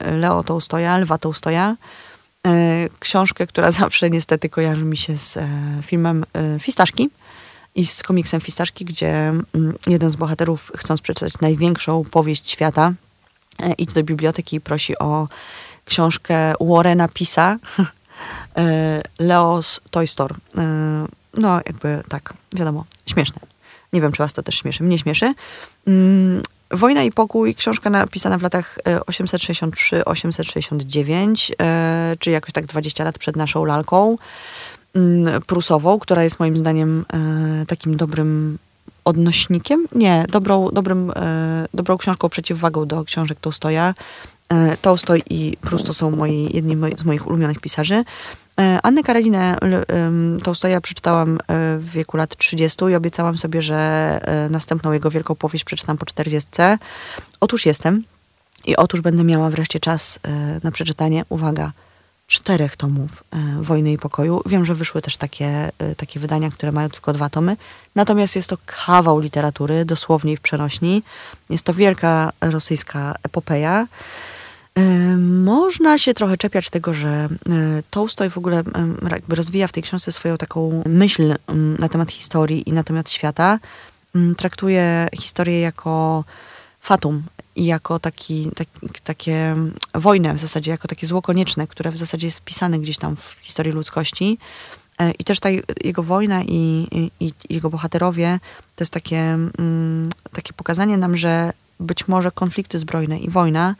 Leo 0.01 0.42
Tołstoja, 0.42 0.99
Lwa 0.99 1.18
Tołstoja. 1.18 1.77
Książkę, 2.99 3.47
która 3.47 3.71
zawsze 3.81 4.11
niestety 4.11 4.49
kojarzy 4.49 4.85
mi 4.85 4.97
się 4.97 5.17
z 5.17 5.39
filmem 5.83 6.25
Fistaszki 6.61 7.11
i 7.75 7.87
z 7.87 8.03
komiksem 8.03 8.41
Fistaszki, 8.41 8.85
gdzie 8.85 9.11
mm, 9.11 9.45
jeden 9.87 10.11
z 10.11 10.17
bohaterów, 10.17 10.73
chcąc 10.77 11.01
przeczytać 11.01 11.41
największą 11.41 12.05
powieść 12.05 12.51
świata, 12.51 12.93
idzie 13.79 13.93
do 13.93 14.03
biblioteki 14.03 14.57
i 14.57 14.61
prosi 14.61 14.99
o 14.99 15.29
książkę 15.85 16.53
Warrena 16.61 17.09
Pisa, 17.09 17.59
E, 18.57 19.03
Leos 19.19 19.81
Toy 19.91 20.07
Store. 20.07 20.35
E, 20.59 20.63
no, 21.35 21.57
jakby 21.67 22.03
tak, 22.09 22.35
wiadomo, 22.53 22.85
śmieszne. 23.07 23.41
Nie 23.93 24.01
wiem, 24.01 24.13
czy 24.13 24.23
was 24.23 24.33
to 24.33 24.43
też 24.43 24.55
śmieszy. 24.55 24.83
Mnie 24.83 24.99
śmieszy. 24.99 25.35
Wojna 26.70 27.02
i 27.02 27.12
pokój, 27.12 27.55
książka 27.55 27.90
napisana 27.90 28.38
w 28.38 28.42
latach 28.42 28.79
863-869, 28.85 31.52
e, 31.62 32.16
czyli 32.18 32.35
jakoś 32.35 32.52
tak 32.52 32.66
20 32.66 33.05
lat 33.05 33.18
przed 33.18 33.37
naszą 33.37 33.64
lalką 33.64 34.18
mm, 34.94 35.42
prusową, 35.42 35.98
która 35.98 36.24
jest 36.24 36.40
moim 36.40 36.57
zdaniem 36.57 37.05
takim 37.66 37.96
dobrym 37.96 38.59
odnośnikiem, 39.05 39.87
nie, 39.94 40.24
dobrą, 40.33 40.68
dobrym, 40.72 41.12
dobrą 41.74 41.98
książką 41.98 42.29
przeciwwagą 42.29 42.87
do 42.87 43.05
książek 43.05 43.38
Tolstoja. 43.40 43.94
Tolstoj 44.83 45.22
i 45.31 45.57
Prus 45.61 45.85
to 45.85 45.94
są 45.94 46.11
moi, 46.11 46.50
jedni 46.55 46.76
z 46.96 47.05
moich 47.05 47.26
ulubionych 47.26 47.61
pisarzy. 47.61 48.05
E, 48.61 48.79
Annę 48.83 49.03
Kareninę 49.03 49.59
Tołstoja 50.42 50.81
przeczytałam 50.81 51.37
e, 51.37 51.38
w 51.79 51.90
wieku 51.90 52.16
lat 52.16 52.37
30 52.37 52.85
i 52.85 52.95
obiecałam 52.95 53.37
sobie, 53.38 53.62
że 53.62 53.77
e, 54.23 54.49
następną 54.49 54.92
jego 54.92 55.11
wielką 55.11 55.35
powieść 55.35 55.64
przeczytam 55.64 55.99
po 55.99 56.07
40. 56.07 56.49
Otóż 57.40 57.66
jestem 57.66 58.05
i 58.64 58.77
otóż 58.77 59.01
będę 59.01 59.25
miała 59.25 59.51
wreszcie 59.51 59.81
czas 59.81 60.19
na 60.62 60.71
przeczytanie, 60.71 61.25
uwaga, 61.29 61.73
czterech 62.27 62.77
tomów 62.77 63.25
Wojny 63.61 63.92
i 63.92 63.99
Pokoju. 63.99 64.42
Wiem, 64.47 64.64
że 64.64 64.75
wyszły 64.75 65.03
też 65.03 65.16
takie, 65.16 65.71
takie 65.97 66.21
wydania, 66.21 66.51
które 66.51 66.73
mają 66.73 66.88
tylko 66.90 67.12
dwa 67.12 67.31
tomy. 67.31 67.57
Natomiast 67.95 68.37
jest 68.37 68.49
to 68.49 68.57
kawał 68.66 69.21
literatury, 69.21 69.85
dosłownie 69.85 70.37
w 70.37 70.40
przenośni. 70.40 71.03
Jest 71.51 71.64
to 71.64 71.75
wielka 71.75 72.33
rosyjska 72.40 73.14
epopeja. 73.23 73.87
Można 75.45 75.99
się 75.99 76.15
trochę 76.15 76.37
czepiać 76.37 76.71
tego, 76.71 76.95
że 76.95 77.09
e, 77.09 77.29
Tolstoj 77.91 78.31
w 78.31 78.39
ogóle 78.39 78.62
jakby 79.11 79.35
rozwija 79.35 79.69
w 79.69 79.73
tej 79.73 79.83
książce 79.83 80.12
swoją 80.12 80.39
taką 80.39 80.83
myśl 80.87 81.35
na 81.79 81.89
temat 81.89 82.12
historii 82.12 82.69
i 82.69 82.73
na 82.73 82.85
temat 82.85 83.11
świata. 83.11 83.59
Traktuje 84.37 85.09
historię 85.15 85.61
jako 85.61 86.25
fatum 86.81 87.23
i 87.57 87.67
jako 87.67 87.99
taki, 87.99 88.51
tak, 88.57 88.69
takie 89.05 89.57
wojnę 89.95 90.35
w 90.35 90.39
zasadzie, 90.39 90.71
jako 90.71 90.89
takie 90.89 91.07
zło 91.07 91.23
konieczne, 91.23 91.67
które 91.67 91.91
w 91.91 91.97
zasadzie 91.97 92.27
jest 92.27 92.39
wpisane 92.39 92.79
gdzieś 92.79 92.99
tam 92.99 93.17
w 93.17 93.37
historii 93.41 93.73
ludzkości. 93.73 94.39
E, 94.99 95.11
I 95.11 95.25
też 95.25 95.41
ta 95.41 95.49
jego 95.85 96.03
wojna 96.03 96.43
i, 96.43 96.89
i, 96.93 97.11
i 97.27 97.33
jego 97.55 97.71
bohaterowie 97.71 98.41
to 98.77 98.83
jest 98.83 98.93
takie, 98.93 99.39
takie 100.33 100.53
pokazanie 100.53 100.97
nam, 100.97 101.17
że 101.17 101.53
być 101.81 102.09
może 102.09 102.31
konflikty 102.31 102.79
zbrojne 102.79 103.19
i 103.19 103.31
wojna 103.31 103.75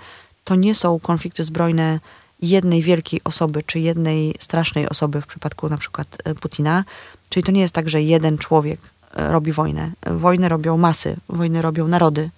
to 0.47 0.55
nie 0.55 0.75
są 0.75 1.01
konflikty 1.01 1.45
zbrojne 1.45 2.01
jednej 2.43 2.83
wielkiej 2.83 3.21
osoby, 3.25 3.63
czy 3.63 3.81
jednej 3.81 4.35
strasznej 4.39 4.89
osoby 4.89 5.21
w 5.21 5.27
przypadku 5.27 5.69
na 5.69 5.77
przykład 5.77 6.17
e, 6.25 6.35
Putina. 6.35 6.85
Czyli 7.29 7.45
to 7.45 7.53
nie 7.53 7.61
jest 7.61 7.75
tak, 7.75 7.89
że 7.89 8.03
jeden 8.03 8.39
człowiek 8.39 8.81
e, 9.15 9.33
robi 9.33 9.53
wojnę. 9.53 9.91
Wojny 10.07 10.49
robią 10.49 10.77
masy, 10.77 11.17
wojny 11.29 11.63
robią 11.63 11.89
narody. 11.89 12.31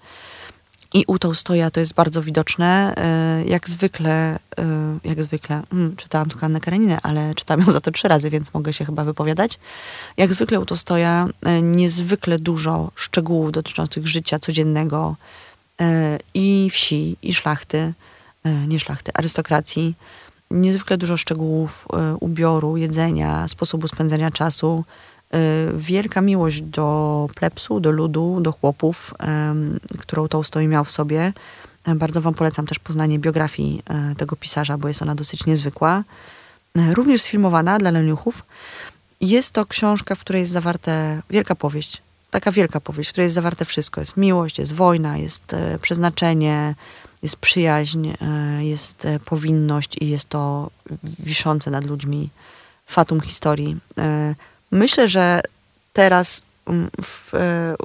I 0.95 1.05
u 1.07 1.19
Tolstoja 1.19 1.71
to 1.71 1.81
jest 1.81 1.95
bardzo 1.95 2.23
widoczne. 2.23 2.95
E, 2.97 3.45
jak 3.45 3.69
zwykle, 3.69 4.39
jak 5.05 5.23
zwykle, 5.23 5.63
hmm, 5.71 5.97
czytałam 5.97 6.29
tylko 6.29 6.47
Annę 6.47 6.61
Kareninę, 6.61 6.99
ale 7.03 7.35
czytałam 7.35 7.61
ją 7.61 7.73
za 7.73 7.81
to 7.81 7.91
trzy 7.91 8.09
razy, 8.09 8.31
więc 8.31 8.55
mogę 8.55 8.73
się 8.73 8.85
chyba 8.85 9.05
wypowiadać. 9.05 9.59
Jak 10.17 10.35
zwykle 10.35 10.61
u 10.61 10.67
Tolstoja 10.67 11.29
niezwykle 11.63 12.39
dużo 12.39 12.91
szczegółów 12.95 13.53
dotyczących 13.53 14.07
życia 14.07 14.39
codziennego, 14.39 15.17
i 16.35 16.71
wsi, 16.73 17.17
i 17.23 17.35
szlachty, 17.35 17.93
e, 18.45 18.67
nie 18.67 18.81
szlachty, 18.81 19.13
arystokracji. 19.15 19.95
Niezwykle 20.51 20.99
dużo 20.99 21.17
szczegółów 21.17 21.89
e, 21.93 22.17
ubioru, 22.17 22.77
jedzenia, 22.77 23.49
sposobu 23.49 23.89
spędzania 23.89 24.31
czasu. 24.31 24.85
Wielka 25.75 26.21
miłość 26.21 26.61
do 26.61 27.29
plepsu, 27.35 27.81
do 27.81 27.91
ludu, 27.91 28.39
do 28.41 28.53
chłopów, 28.53 29.15
którą 29.99 30.29
Tolstoj 30.29 30.69
miał 30.69 30.85
w 30.85 30.91
sobie. 30.91 31.33
Bardzo 31.97 32.21
Wam 32.21 32.35
polecam 32.35 32.67
też 32.67 32.79
poznanie 32.79 33.19
biografii 33.19 33.83
tego 34.17 34.37
pisarza, 34.37 34.79
bo 34.79 34.89
jest 34.89 35.03
ona 35.03 35.15
dosyć 35.15 35.47
niezwykła. 35.47 36.05
Również 36.95 37.23
sfilmowana 37.23 37.79
dla 37.79 37.91
leniuchów. 37.91 38.43
Jest 39.21 39.51
to 39.51 39.67
książka, 39.67 40.15
w 40.15 40.21
której 40.21 40.41
jest 40.41 40.53
zawarte 40.53 41.23
wielka 41.31 41.55
powieść 41.55 42.03
taka 42.31 42.53
wielka 42.53 42.81
powieść, 42.81 43.11
w 43.11 43.13
której 43.13 43.27
jest 43.27 43.35
zawarte 43.35 43.65
wszystko. 43.65 44.01
Jest 44.01 44.17
miłość, 44.17 44.59
jest 44.59 44.73
wojna, 44.73 45.19
jest 45.19 45.55
e, 45.55 45.79
przeznaczenie, 45.79 46.75
jest 47.23 47.37
przyjaźń, 47.37 48.09
e, 48.09 48.65
jest 48.65 49.05
e, 49.05 49.21
powinność 49.21 49.97
i 50.01 50.09
jest 50.09 50.29
to 50.29 50.71
wiszące 51.19 51.71
nad 51.71 51.85
ludźmi 51.85 52.31
fatum 52.87 53.21
historii. 53.21 53.77
Myślę, 54.71 55.09
że 55.09 55.41
teraz 55.93 56.43
mm, 56.67 56.91
w, 57.03 57.33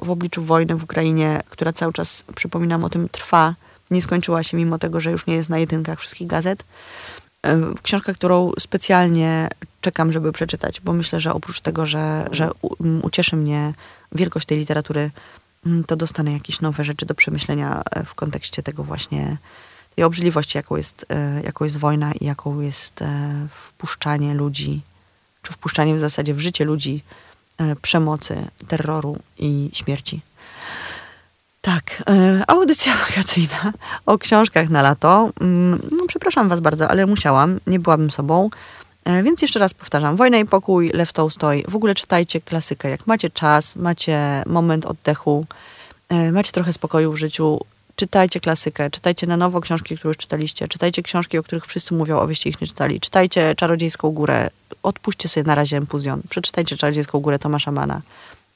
w 0.02 0.10
obliczu 0.10 0.44
wojny 0.44 0.74
w 0.74 0.84
Ukrainie, 0.84 1.42
która 1.48 1.72
cały 1.72 1.92
czas, 1.92 2.24
przypominam 2.34 2.84
o 2.84 2.90
tym, 2.90 3.08
trwa, 3.08 3.54
nie 3.90 4.02
skończyła 4.02 4.42
się 4.42 4.56
mimo 4.56 4.78
tego, 4.78 5.00
że 5.00 5.10
już 5.10 5.26
nie 5.26 5.34
jest 5.34 5.48
na 5.48 5.58
jedynkach 5.58 6.00
wszystkich 6.00 6.26
gazet. 6.26 6.64
Książka, 7.82 8.14
którą 8.14 8.52
specjalnie 8.58 9.48
czekam, 9.80 10.12
żeby 10.12 10.32
przeczytać, 10.32 10.80
bo 10.80 10.92
myślę, 10.92 11.20
że 11.20 11.32
oprócz 11.32 11.60
tego, 11.60 11.86
że, 11.86 12.28
że 12.30 12.50
ucieszy 13.02 13.36
mnie 13.36 13.74
wielkość 14.12 14.46
tej 14.46 14.58
literatury, 14.58 15.10
to 15.86 15.96
dostanę 15.96 16.32
jakieś 16.32 16.60
nowe 16.60 16.84
rzeczy 16.84 17.06
do 17.06 17.14
przemyślenia 17.14 17.82
e, 17.90 18.04
w 18.04 18.14
kontekście 18.14 18.62
tego 18.62 18.84
właśnie, 18.84 19.36
tej 19.94 20.04
obrzydliwości, 20.04 20.58
jaką 20.58 20.76
jest, 20.76 21.06
e, 21.08 21.42
jaką 21.44 21.64
jest 21.64 21.76
wojna 21.76 22.12
i 22.12 22.24
jaką 22.24 22.60
jest 22.60 23.02
e, 23.02 23.46
wpuszczanie 23.50 24.34
ludzi, 24.34 24.80
czy 25.42 25.52
wpuszczanie 25.52 25.94
w 25.94 25.98
zasadzie 25.98 26.34
w 26.34 26.40
życie 26.40 26.64
ludzi 26.64 27.02
przemocy, 27.82 28.48
terroru 28.68 29.18
i 29.38 29.70
śmierci. 29.72 30.20
Tak, 31.64 32.02
audycja 32.46 32.96
wakacyjna 33.08 33.72
o 34.06 34.18
książkach 34.18 34.68
na 34.68 34.82
lato. 34.82 35.30
Mm, 35.40 35.88
no, 35.90 36.06
przepraszam 36.08 36.48
Was 36.48 36.60
bardzo, 36.60 36.88
ale 36.88 37.06
musiałam, 37.06 37.60
nie 37.66 37.80
byłabym 37.80 38.10
sobą. 38.10 38.50
E, 39.04 39.22
więc 39.22 39.42
jeszcze 39.42 39.58
raz 39.58 39.74
powtarzam, 39.74 40.16
Wojna 40.16 40.38
i 40.38 40.44
pokój, 40.44 40.90
Lew 40.94 41.12
Tolstoj. 41.12 41.64
W 41.68 41.76
ogóle 41.76 41.94
czytajcie 41.94 42.40
klasykę. 42.40 42.90
Jak 42.90 43.06
macie 43.06 43.30
czas, 43.30 43.76
macie 43.76 44.42
moment 44.46 44.86
oddechu, 44.86 45.46
e, 46.08 46.32
macie 46.32 46.52
trochę 46.52 46.72
spokoju 46.72 47.12
w 47.12 47.16
życiu, 47.16 47.60
czytajcie 47.96 48.40
klasykę, 48.40 48.90
czytajcie 48.90 49.26
na 49.26 49.36
nowo 49.36 49.60
książki, 49.60 49.96
które 49.96 50.10
już 50.10 50.16
czytaliście, 50.16 50.68
czytajcie 50.68 51.02
książki, 51.02 51.38
o 51.38 51.42
których 51.42 51.66
wszyscy 51.66 51.94
mówią, 51.94 52.20
a 52.20 52.48
ich 52.48 52.60
nie 52.60 52.66
czytali. 52.66 53.00
Czytajcie 53.00 53.54
Czarodziejską 53.54 54.10
Górę, 54.10 54.50
odpuśćcie 54.82 55.28
sobie 55.28 55.44
na 55.44 55.54
razie 55.54 55.76
Empuzjon, 55.76 56.22
przeczytajcie 56.28 56.76
Czarodziejską 56.76 57.20
Górę 57.20 57.38
Tomasza 57.38 57.72
Mana, 57.72 58.00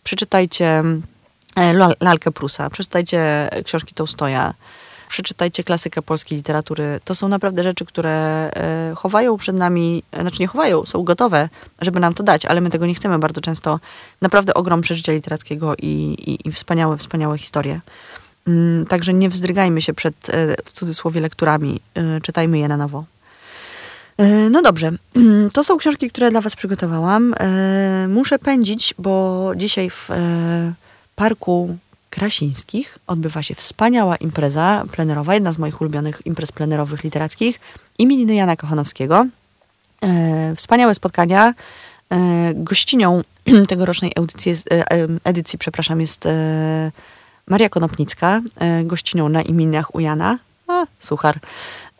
przeczytajcie 0.04 0.66
e, 0.66 1.00
Lalkę 2.00 2.32
Prusa, 2.32 2.70
przeczytajcie 2.70 3.50
książki 3.64 3.94
Tolstoja, 3.94 4.54
przeczytajcie 5.08 5.64
klasykę 5.64 6.02
polskiej 6.02 6.38
literatury. 6.38 7.00
To 7.04 7.14
są 7.14 7.28
naprawdę 7.28 7.62
rzeczy, 7.62 7.84
które 7.84 8.10
e, 8.10 8.92
chowają 8.96 9.36
przed 9.36 9.56
nami, 9.56 10.02
e, 10.12 10.20
znaczy 10.20 10.36
nie 10.40 10.46
chowają, 10.46 10.86
są 10.86 11.02
gotowe, 11.02 11.48
żeby 11.80 12.00
nam 12.00 12.14
to 12.14 12.22
dać, 12.22 12.46
ale 12.46 12.60
my 12.60 12.70
tego 12.70 12.86
nie 12.86 12.94
chcemy 12.94 13.18
bardzo 13.18 13.40
często. 13.40 13.80
Naprawdę 14.20 14.54
ogrom 14.54 14.80
przeżycia 14.80 15.12
literackiego 15.12 15.74
i, 15.82 15.86
i, 16.26 16.48
i 16.48 16.52
wspaniałe, 16.52 16.96
wspaniałe 16.96 17.38
historie. 17.38 17.80
Mm, 18.46 18.86
także 18.86 19.14
nie 19.14 19.28
wzdrygajmy 19.28 19.82
się 19.82 19.94
przed, 19.94 20.30
e, 20.30 20.56
w 20.64 20.72
cudzysłowie, 20.72 21.20
lekturami. 21.20 21.80
Czytajmy 22.22 22.58
je 22.58 22.68
na 22.68 22.76
nowo. 22.76 23.04
E, 24.18 24.50
No 24.50 24.62
dobrze, 24.62 24.92
to 25.54 25.64
są 25.64 25.76
książki, 25.76 26.10
które 26.10 26.30
dla 26.30 26.40
Was 26.40 26.56
przygotowałam. 26.56 27.34
E, 27.40 28.08
Muszę 28.08 28.38
pędzić, 28.38 28.94
bo 28.98 29.52
dzisiaj 29.56 29.90
w 29.90 30.10
e, 30.10 30.72
Parku 31.18 31.76
Krasińskich 32.10 32.98
odbywa 33.06 33.42
się 33.42 33.54
wspaniała 33.54 34.16
impreza 34.16 34.84
plenerowa, 34.92 35.34
jedna 35.34 35.52
z 35.52 35.58
moich 35.58 35.80
ulubionych 35.80 36.22
imprez 36.24 36.52
plenerowych 36.52 37.04
literackich, 37.04 37.60
imieniny 37.98 38.34
Jana 38.34 38.56
Kochanowskiego. 38.56 39.26
E, 40.02 40.54
Wspaniałe 40.56 40.94
spotkania. 40.94 41.54
E, 42.12 42.16
Gościnią 42.54 43.22
tegorocznej 43.68 44.12
edycji, 44.16 44.52
e, 44.52 44.92
e, 44.92 45.08
edycji 45.24 45.58
przepraszam, 45.58 46.00
jest 46.00 46.26
e, 46.26 46.92
Maria 47.46 47.68
Konopnicka, 47.68 48.40
gościnią 48.84 49.28
na 49.28 49.42
imieniach 49.42 49.94
u 49.94 50.00
Jana. 50.00 50.38
A, 50.68 50.84
suchar. 51.00 51.38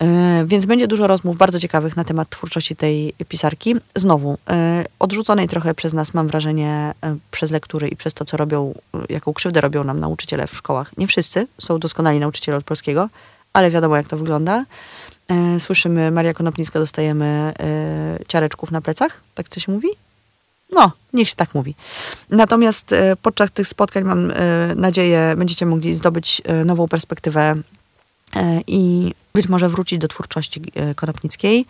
E, 0.02 0.44
Więc 0.46 0.66
będzie 0.66 0.87
dużo 0.87 1.06
rozmów 1.06 1.37
bardzo 1.37 1.61
ciekawych 1.61 1.96
na 1.96 2.04
temat 2.04 2.30
twórczości 2.30 2.76
tej 2.76 3.14
pisarki. 3.28 3.74
Znowu, 3.96 4.38
e, 4.50 4.84
odrzuconej 4.98 5.48
trochę 5.48 5.74
przez 5.74 5.92
nas, 5.92 6.14
mam 6.14 6.28
wrażenie, 6.28 6.94
e, 7.04 7.16
przez 7.30 7.50
lektury 7.50 7.88
i 7.88 7.96
przez 7.96 8.14
to, 8.14 8.24
co 8.24 8.37
robią, 8.37 8.74
jaką 9.08 9.32
krzywdę 9.32 9.61
robią 9.61 9.84
nam 9.84 10.00
nauczyciele 10.00 10.46
w 10.46 10.56
szkołach. 10.56 10.98
Nie 10.98 11.06
wszyscy 11.06 11.46
są 11.61 11.78
doskonali 11.78 12.20
nauczyciele 12.20 12.58
od 12.58 12.64
polskiego, 12.64 13.08
ale 13.52 13.70
wiadomo, 13.70 13.96
jak 13.96 14.08
to 14.08 14.16
wygląda. 14.16 14.64
Słyszymy, 15.58 16.11
Maria 16.11 16.34
Konopnicka, 16.34 16.78
dostajemy 16.78 17.52
ciareczków 18.28 18.70
na 18.70 18.80
plecach, 18.80 19.20
tak 19.34 19.48
to 19.48 19.61
się 19.61 19.72
mówi? 19.72 19.88
No, 20.72 20.92
niech 21.12 21.28
się 21.28 21.34
tak 21.34 21.54
mówi. 21.54 21.74
Natomiast 22.30 22.94
podczas 23.22 23.50
tych 23.50 23.68
spotkań 23.68 24.04
mam 24.04 24.32
nadzieję, 24.76 25.34
będziecie 25.37 25.66
mogli 25.66 25.94
zdobyć 25.94 26.42
nową 26.64 26.88
perspektywę 26.88 27.54
i 28.66 29.12
być 29.38 29.48
może 29.48 29.68
wrócić 29.68 29.98
do 29.98 30.09
twórczości 30.09 30.62
e, 30.74 30.94
Konopnickiej. 30.94 31.66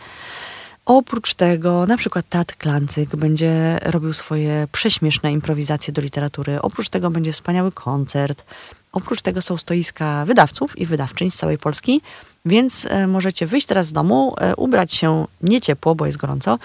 Oprócz 0.87 1.35
tego, 1.35 1.87
na 1.87 1.97
przykład 1.97 2.27
Tat 2.29 2.53
Klancyk 2.53 3.17
będzie 3.17 3.79
robił 3.83 4.13
swoje 4.13 4.67
prześmieszne 4.73 5.33
improwizacje 5.33 5.93
do 5.93 6.03
literatury. 6.03 6.63
Oprócz 6.63 6.89
tego 6.89 7.11
będzie 7.11 7.33
wspaniały 7.33 7.73
koncert. 7.73 8.45
Oprócz 8.93 9.23
tego 9.23 9.43
są 9.43 9.57
stoiska 9.57 10.25
wydawców 10.25 10.79
i 10.79 10.87
wydawczyń 10.87 11.31
z 11.31 11.37
całej 11.37 11.59
Polski, 11.59 12.01
więc 12.45 12.87
e, 12.87 13.07
możecie 13.07 13.47
wyjść 13.47 13.67
teraz 13.67 13.87
z 13.87 13.93
domu, 13.93 14.35
e, 14.41 14.57
ubrać 14.57 14.95
się 14.95 15.27
nie 15.43 15.61
ciepło, 15.61 15.95
bo 15.95 16.07
jest 16.07 16.19
gorąco, 16.19 16.59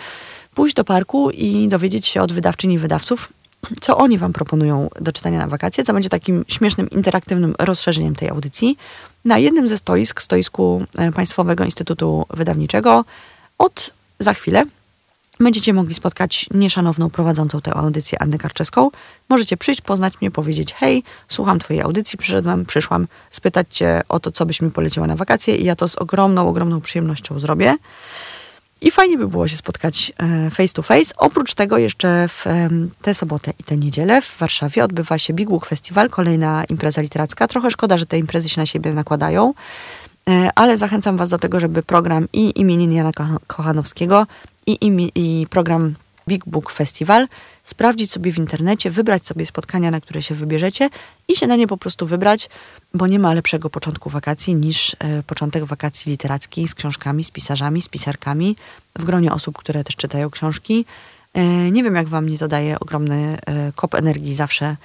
pójść 0.55 0.75
do 0.75 0.83
parku 0.83 1.31
i 1.31 1.67
dowiedzieć 1.67 2.07
się 2.07 2.21
od 2.21 2.31
wydawczyń 2.31 2.71
i 2.71 2.79
wydawców, 2.79 3.33
co 3.81 3.97
oni 3.97 4.17
wam 4.17 4.33
proponują 4.33 4.89
do 5.01 5.11
czytania 5.11 5.39
na 5.39 5.47
wakacje, 5.47 5.83
co 5.83 5.93
będzie 5.93 6.09
takim 6.09 6.45
śmiesznym, 6.47 6.89
interaktywnym 6.89 7.55
rozszerzeniem 7.59 8.15
tej 8.15 8.29
audycji. 8.29 8.77
Na 9.25 9.37
jednym 9.37 9.67
ze 9.67 9.77
stoisk, 9.77 10.21
stoisku 10.21 10.85
e, 10.97 11.11
Państwowego 11.11 11.63
Instytutu 11.63 12.25
Wydawniczego, 12.29 13.05
od 13.57 13.93
za 14.19 14.33
chwilę 14.33 14.65
będziecie 15.39 15.73
mogli 15.73 15.93
spotkać 15.93 16.45
nieszanowną 16.51 17.09
prowadzącą 17.09 17.61
tę 17.61 17.73
audycję 17.73 18.21
Annę 18.21 18.37
Karczewską. 18.37 18.89
Możecie 19.29 19.57
przyjść, 19.57 19.81
poznać 19.81 20.13
mnie, 20.21 20.31
powiedzieć 20.31 20.73
hej, 20.73 21.03
słucham 21.27 21.59
twojej 21.59 21.81
audycji, 21.81 22.17
przyszedłem, 22.17 22.65
przyszłam 22.65 23.07
spytać 23.31 23.67
cię 23.69 24.01
o 24.09 24.19
to, 24.19 24.31
co 24.31 24.45
byś 24.45 24.61
mi 24.61 24.71
poleciła 24.71 25.07
na 25.07 25.15
wakacje 25.15 25.55
i 25.55 25.65
ja 25.65 25.75
to 25.75 25.87
z 25.87 25.95
ogromną, 25.95 26.47
ogromną 26.47 26.81
przyjemnością 26.81 27.39
zrobię. 27.39 27.75
I 28.83 28.91
fajnie 28.91 29.17
by 29.17 29.27
było 29.27 29.47
się 29.47 29.57
spotkać 29.57 30.13
e, 30.17 30.49
face 30.49 30.73
to 30.73 30.83
face. 30.83 31.13
Oprócz 31.17 31.53
tego 31.53 31.77
jeszcze 31.77 32.27
w 32.27 32.45
tę 33.01 33.13
sobotę 33.13 33.53
i 33.59 33.63
tę 33.63 33.77
niedzielę 33.77 34.21
w 34.21 34.37
Warszawie 34.37 34.83
odbywa 34.83 35.17
się 35.17 35.33
Big 35.33 35.49
Book 35.49 35.65
Festival, 35.65 36.09
kolejna 36.09 36.63
impreza 36.69 37.01
literacka. 37.01 37.47
Trochę 37.47 37.71
szkoda, 37.71 37.97
że 37.97 38.05
te 38.05 38.17
imprezy 38.17 38.49
się 38.49 38.61
na 38.61 38.65
siebie 38.65 38.93
nakładają, 38.93 39.53
e, 40.29 40.49
ale 40.55 40.77
zachęcam 40.77 41.17
Was 41.17 41.29
do 41.29 41.37
tego, 41.39 41.59
żeby 41.59 41.83
program 41.83 42.27
i 42.33 42.59
imieniny 42.59 42.93
Jana 42.93 43.11
Kocha- 43.11 43.39
Kochanowskiego 43.47 44.27
i, 44.67 45.09
i 45.15 45.47
program 45.49 45.95
Big 46.27 46.43
Book 46.45 46.71
Festival 46.71 47.27
sprawdzić 47.63 48.11
sobie 48.11 48.33
w 48.33 48.37
internecie, 48.37 48.91
wybrać 48.91 49.27
sobie 49.27 49.45
spotkania, 49.45 49.91
na 49.91 50.01
które 50.01 50.21
się 50.21 50.35
wybierzecie 50.35 50.89
i 51.27 51.35
się 51.35 51.47
na 51.47 51.55
nie 51.55 51.67
po 51.67 51.77
prostu 51.77 52.07
wybrać, 52.07 52.49
bo 52.93 53.07
nie 53.07 53.19
ma 53.19 53.33
lepszego 53.33 53.69
początku 53.69 54.09
wakacji 54.09 54.55
niż 54.55 54.95
e, 54.99 55.23
początek 55.23 55.65
wakacji 55.65 56.11
literackiej 56.11 56.67
z 56.67 56.75
książkami, 56.75 57.23
z 57.23 57.31
pisarzami, 57.31 57.81
z 57.81 57.89
pisarkami, 57.89 58.55
w 58.99 59.03
gronie 59.03 59.31
osób, 59.31 59.57
które 59.57 59.83
też 59.83 59.95
czytają 59.95 60.29
książki. 60.29 60.85
E, 61.33 61.71
nie 61.71 61.83
wiem, 61.83 61.95
jak 61.95 62.07
wam 62.07 62.29
nie 62.29 62.37
to 62.37 62.47
daje 62.47 62.79
ogromny 62.79 63.37
e, 63.45 63.71
kop 63.75 63.95
energii 63.95 64.35
zawsze 64.35 64.75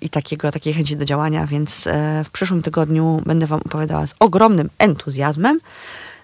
i 0.00 0.08
takiego, 0.08 0.52
takiej 0.52 0.74
chęci 0.74 0.96
do 0.96 1.04
działania, 1.04 1.46
więc 1.46 1.88
w 2.24 2.30
przyszłym 2.30 2.62
tygodniu 2.62 3.22
będę 3.26 3.46
wam 3.46 3.60
opowiadała 3.60 4.06
z 4.06 4.14
ogromnym 4.18 4.70
entuzjazmem 4.78 5.60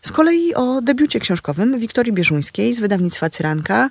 z 0.03 0.13
kolei 0.13 0.55
o 0.55 0.81
debiucie 0.81 1.21
książkowym 1.21 1.79
Wiktorii 1.79 2.13
Bieżuńskiej 2.13 2.75
z 2.75 2.81
wydawnictwa 2.81 3.31
Cyranka. 3.31 3.91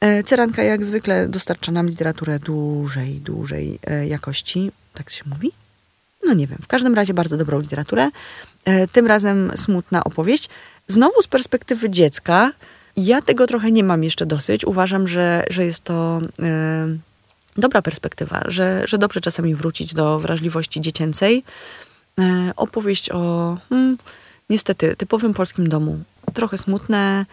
E, 0.00 0.24
Cyranka 0.24 0.62
jak 0.62 0.84
zwykle 0.84 1.28
dostarcza 1.28 1.72
nam 1.72 1.86
literaturę 1.86 2.38
dużej, 2.38 3.14
dużej 3.14 3.78
e, 3.86 4.06
jakości. 4.06 4.70
Tak 4.94 5.10
się 5.10 5.24
mówi? 5.26 5.52
No 6.26 6.34
nie 6.34 6.46
wiem. 6.46 6.58
W 6.62 6.66
każdym 6.66 6.94
razie 6.94 7.14
bardzo 7.14 7.36
dobrą 7.36 7.60
literaturę. 7.60 8.10
E, 8.64 8.88
Tym 8.88 9.06
razem 9.06 9.52
smutna 9.56 10.04
opowieść. 10.04 10.48
Znowu 10.86 11.22
z 11.22 11.28
perspektywy 11.28 11.90
dziecka. 11.90 12.52
Ja 12.96 13.22
tego 13.22 13.46
trochę 13.46 13.70
nie 13.70 13.84
mam 13.84 14.04
jeszcze 14.04 14.26
dosyć. 14.26 14.64
Uważam, 14.64 15.08
że, 15.08 15.44
że 15.50 15.64
jest 15.64 15.84
to 15.84 16.20
dobra 17.56 17.82
perspektywa, 17.82 18.42
że, 18.46 18.82
że 18.84 18.98
dobrze 18.98 19.20
czasami 19.20 19.54
wrócić 19.54 19.94
do 19.94 20.18
wrażliwości 20.18 20.80
dziecięcej. 20.80 21.44
Opowieść 22.56 23.10
o 23.10 23.58
hmm, 23.68 23.96
niestety 24.52 24.96
typowym 24.96 25.34
polskim 25.34 25.68
domu. 25.68 25.98
Trochę 26.34 26.58
smutne, 26.58 27.26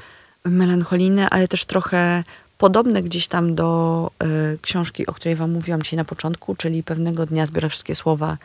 melancholijne, 0.45 1.29
ale 1.29 1.47
też 1.47 1.65
trochę 1.65 2.23
podobne 2.57 3.03
gdzieś 3.03 3.27
tam 3.27 3.55
do 3.55 4.11
e, 4.19 4.25
książki, 4.61 5.07
o 5.07 5.13
której 5.13 5.35
wam 5.35 5.51
mówiłam 5.51 5.81
dzisiaj 5.81 5.97
na 5.97 6.05
początku, 6.05 6.55
czyli 6.55 6.83
pewnego 6.83 7.25
dnia 7.25 7.45
zbiorę 7.45 7.69
wszystkie 7.69 7.95
słowa 7.95 8.37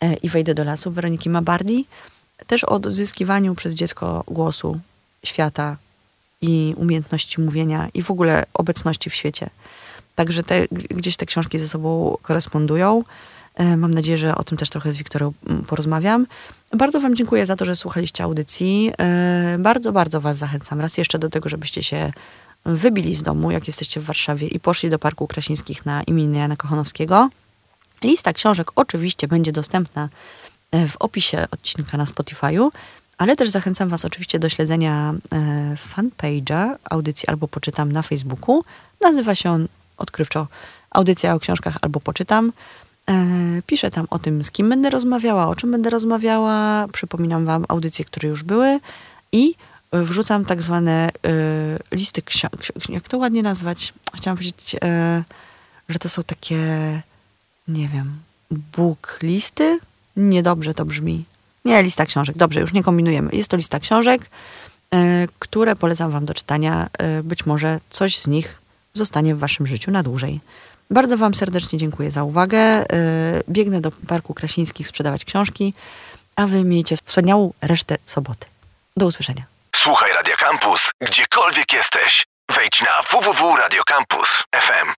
e, 0.00 0.14
i 0.14 0.28
wejdę 0.28 0.54
do 0.54 0.64
lasu 0.64 0.90
Weroniki 0.90 1.30
Mabardi. 1.30 1.86
Też 2.46 2.64
o 2.64 2.68
odzyskiwaniu 2.68 3.54
przez 3.54 3.74
dziecko 3.74 4.24
głosu, 4.26 4.80
świata 5.24 5.76
i 6.40 6.74
umiejętności 6.76 7.40
mówienia 7.40 7.88
i 7.94 8.02
w 8.02 8.10
ogóle 8.10 8.44
obecności 8.54 9.10
w 9.10 9.14
świecie. 9.14 9.50
Także 10.14 10.42
te, 10.42 10.66
gdzieś 10.70 11.16
te 11.16 11.26
książki 11.26 11.58
ze 11.58 11.68
sobą 11.68 12.16
korespondują. 12.22 13.04
E, 13.54 13.76
Mam 13.76 13.94
nadzieję, 13.94 14.18
że 14.18 14.34
o 14.34 14.44
tym 14.44 14.58
też 14.58 14.70
trochę 14.70 14.92
z 14.92 14.96
Wiktorią 14.96 15.32
mm, 15.46 15.62
porozmawiam. 15.62 16.26
Bardzo 16.76 17.00
Wam 17.00 17.16
dziękuję 17.16 17.46
za 17.46 17.56
to, 17.56 17.64
że 17.64 17.76
słuchaliście 17.76 18.24
audycji. 18.24 18.92
E, 18.98 19.56
Bardzo, 19.58 19.92
bardzo 19.92 20.20
Was 20.20 20.36
zachęcam 20.36 20.80
raz 20.80 20.98
jeszcze 20.98 21.18
do 21.18 21.30
tego, 21.30 21.48
żebyście 21.48 21.82
się 21.82 22.12
wybili 22.64 23.14
z 23.14 23.22
domu, 23.22 23.50
jak 23.50 23.66
jesteście 23.66 24.00
w 24.00 24.04
Warszawie 24.04 24.48
i 24.48 24.60
poszli 24.60 24.90
do 24.90 24.98
Parku 24.98 25.26
Krasińskich 25.26 25.86
na 25.86 26.02
imię 26.02 26.38
Jana 26.38 26.56
Kochanowskiego. 26.56 27.28
Lista 28.02 28.32
książek 28.32 28.70
oczywiście 28.74 29.28
będzie 29.28 29.52
dostępna 29.52 30.08
e, 30.70 30.88
w 30.88 30.96
opisie 30.96 31.46
odcinka 31.50 31.96
na 31.96 32.04
Spotify'u, 32.04 32.68
ale 33.18 33.36
też 33.36 33.50
zachęcam 33.50 33.88
Was 33.88 34.04
oczywiście 34.04 34.38
do 34.38 34.48
śledzenia 34.48 35.14
e, 35.32 35.76
fanpage'a 35.94 36.76
audycji 36.90 37.28
albo 37.28 37.48
poczytam 37.48 37.92
na 37.92 38.02
Facebooku. 38.02 38.64
Nazywa 39.00 39.34
się 39.34 39.50
on 39.50 39.68
odkrywczo 39.98 40.46
Audycja 40.94 41.34
o 41.34 41.40
książkach 41.40 41.76
albo 41.80 42.00
poczytam. 42.00 42.52
E, 43.10 43.62
Piszę 43.66 43.90
tam 43.90 44.06
o 44.10 44.18
tym, 44.18 44.44
z 44.44 44.50
kim 44.50 44.68
będę 44.68 44.90
rozmawiała, 44.90 45.48
o 45.48 45.54
czym 45.54 45.70
będę 45.70 45.90
rozmawiała. 45.90 46.88
Przypominam 46.92 47.44
Wam 47.44 47.64
audycje, 47.68 48.04
które 48.04 48.28
już 48.28 48.42
były 48.42 48.80
i 49.32 49.54
wrzucam 49.92 50.44
tak 50.44 50.62
zwane 50.62 51.08
e, 51.08 51.10
listy 51.92 52.22
książek. 52.22 52.88
Jak 52.88 53.08
to 53.08 53.18
ładnie 53.18 53.42
nazwać? 53.42 53.92
Chciałam 54.14 54.36
powiedzieć, 54.36 54.76
e, 54.82 55.24
że 55.88 55.98
to 55.98 56.08
są 56.08 56.22
takie, 56.22 56.56
nie 57.68 57.88
wiem, 57.88 58.18
book 58.50 59.18
listy? 59.22 59.78
Niedobrze 60.16 60.74
to 60.74 60.84
brzmi. 60.84 61.24
Nie, 61.64 61.82
lista 61.82 62.06
książek. 62.06 62.36
Dobrze, 62.36 62.60
już 62.60 62.72
nie 62.72 62.82
kombinujemy. 62.82 63.30
Jest 63.32 63.48
to 63.48 63.56
lista 63.56 63.80
książek, 63.80 64.30
które 65.38 65.76
polecam 65.76 66.10
Wam 66.10 66.24
do 66.24 66.34
czytania. 66.34 66.88
Być 67.22 67.46
może 67.46 67.80
coś 67.90 68.18
z 68.18 68.26
nich 68.26 68.58
zostanie 68.92 69.34
w 69.34 69.38
Waszym 69.38 69.66
życiu 69.66 69.90
na 69.90 70.02
dłużej. 70.02 70.40
Bardzo 70.90 71.16
Wam 71.16 71.34
serdecznie 71.34 71.78
dziękuję 71.78 72.10
za 72.10 72.24
uwagę. 72.24 72.58
E, 72.58 72.84
Biegnę 73.48 73.80
do 73.80 73.90
Parku 74.08 74.34
Krasińskich 74.34 74.88
sprzedawać 74.88 75.24
książki, 75.24 75.74
a 76.36 76.46
Wy 76.46 76.64
miejcie 76.64 76.96
wspaniałą 76.96 77.52
resztę 77.62 77.96
soboty. 78.06 78.46
Do 78.96 79.06
usłyszenia. 79.06 79.44
Słuchaj 79.76 80.12
Radio 80.12 80.36
Campus, 80.36 80.90
gdziekolwiek 81.00 81.72
jesteś. 81.72 82.26
Wejdź 82.56 82.82
na 82.82 83.02
www.radiocampus.fm. 83.10 84.88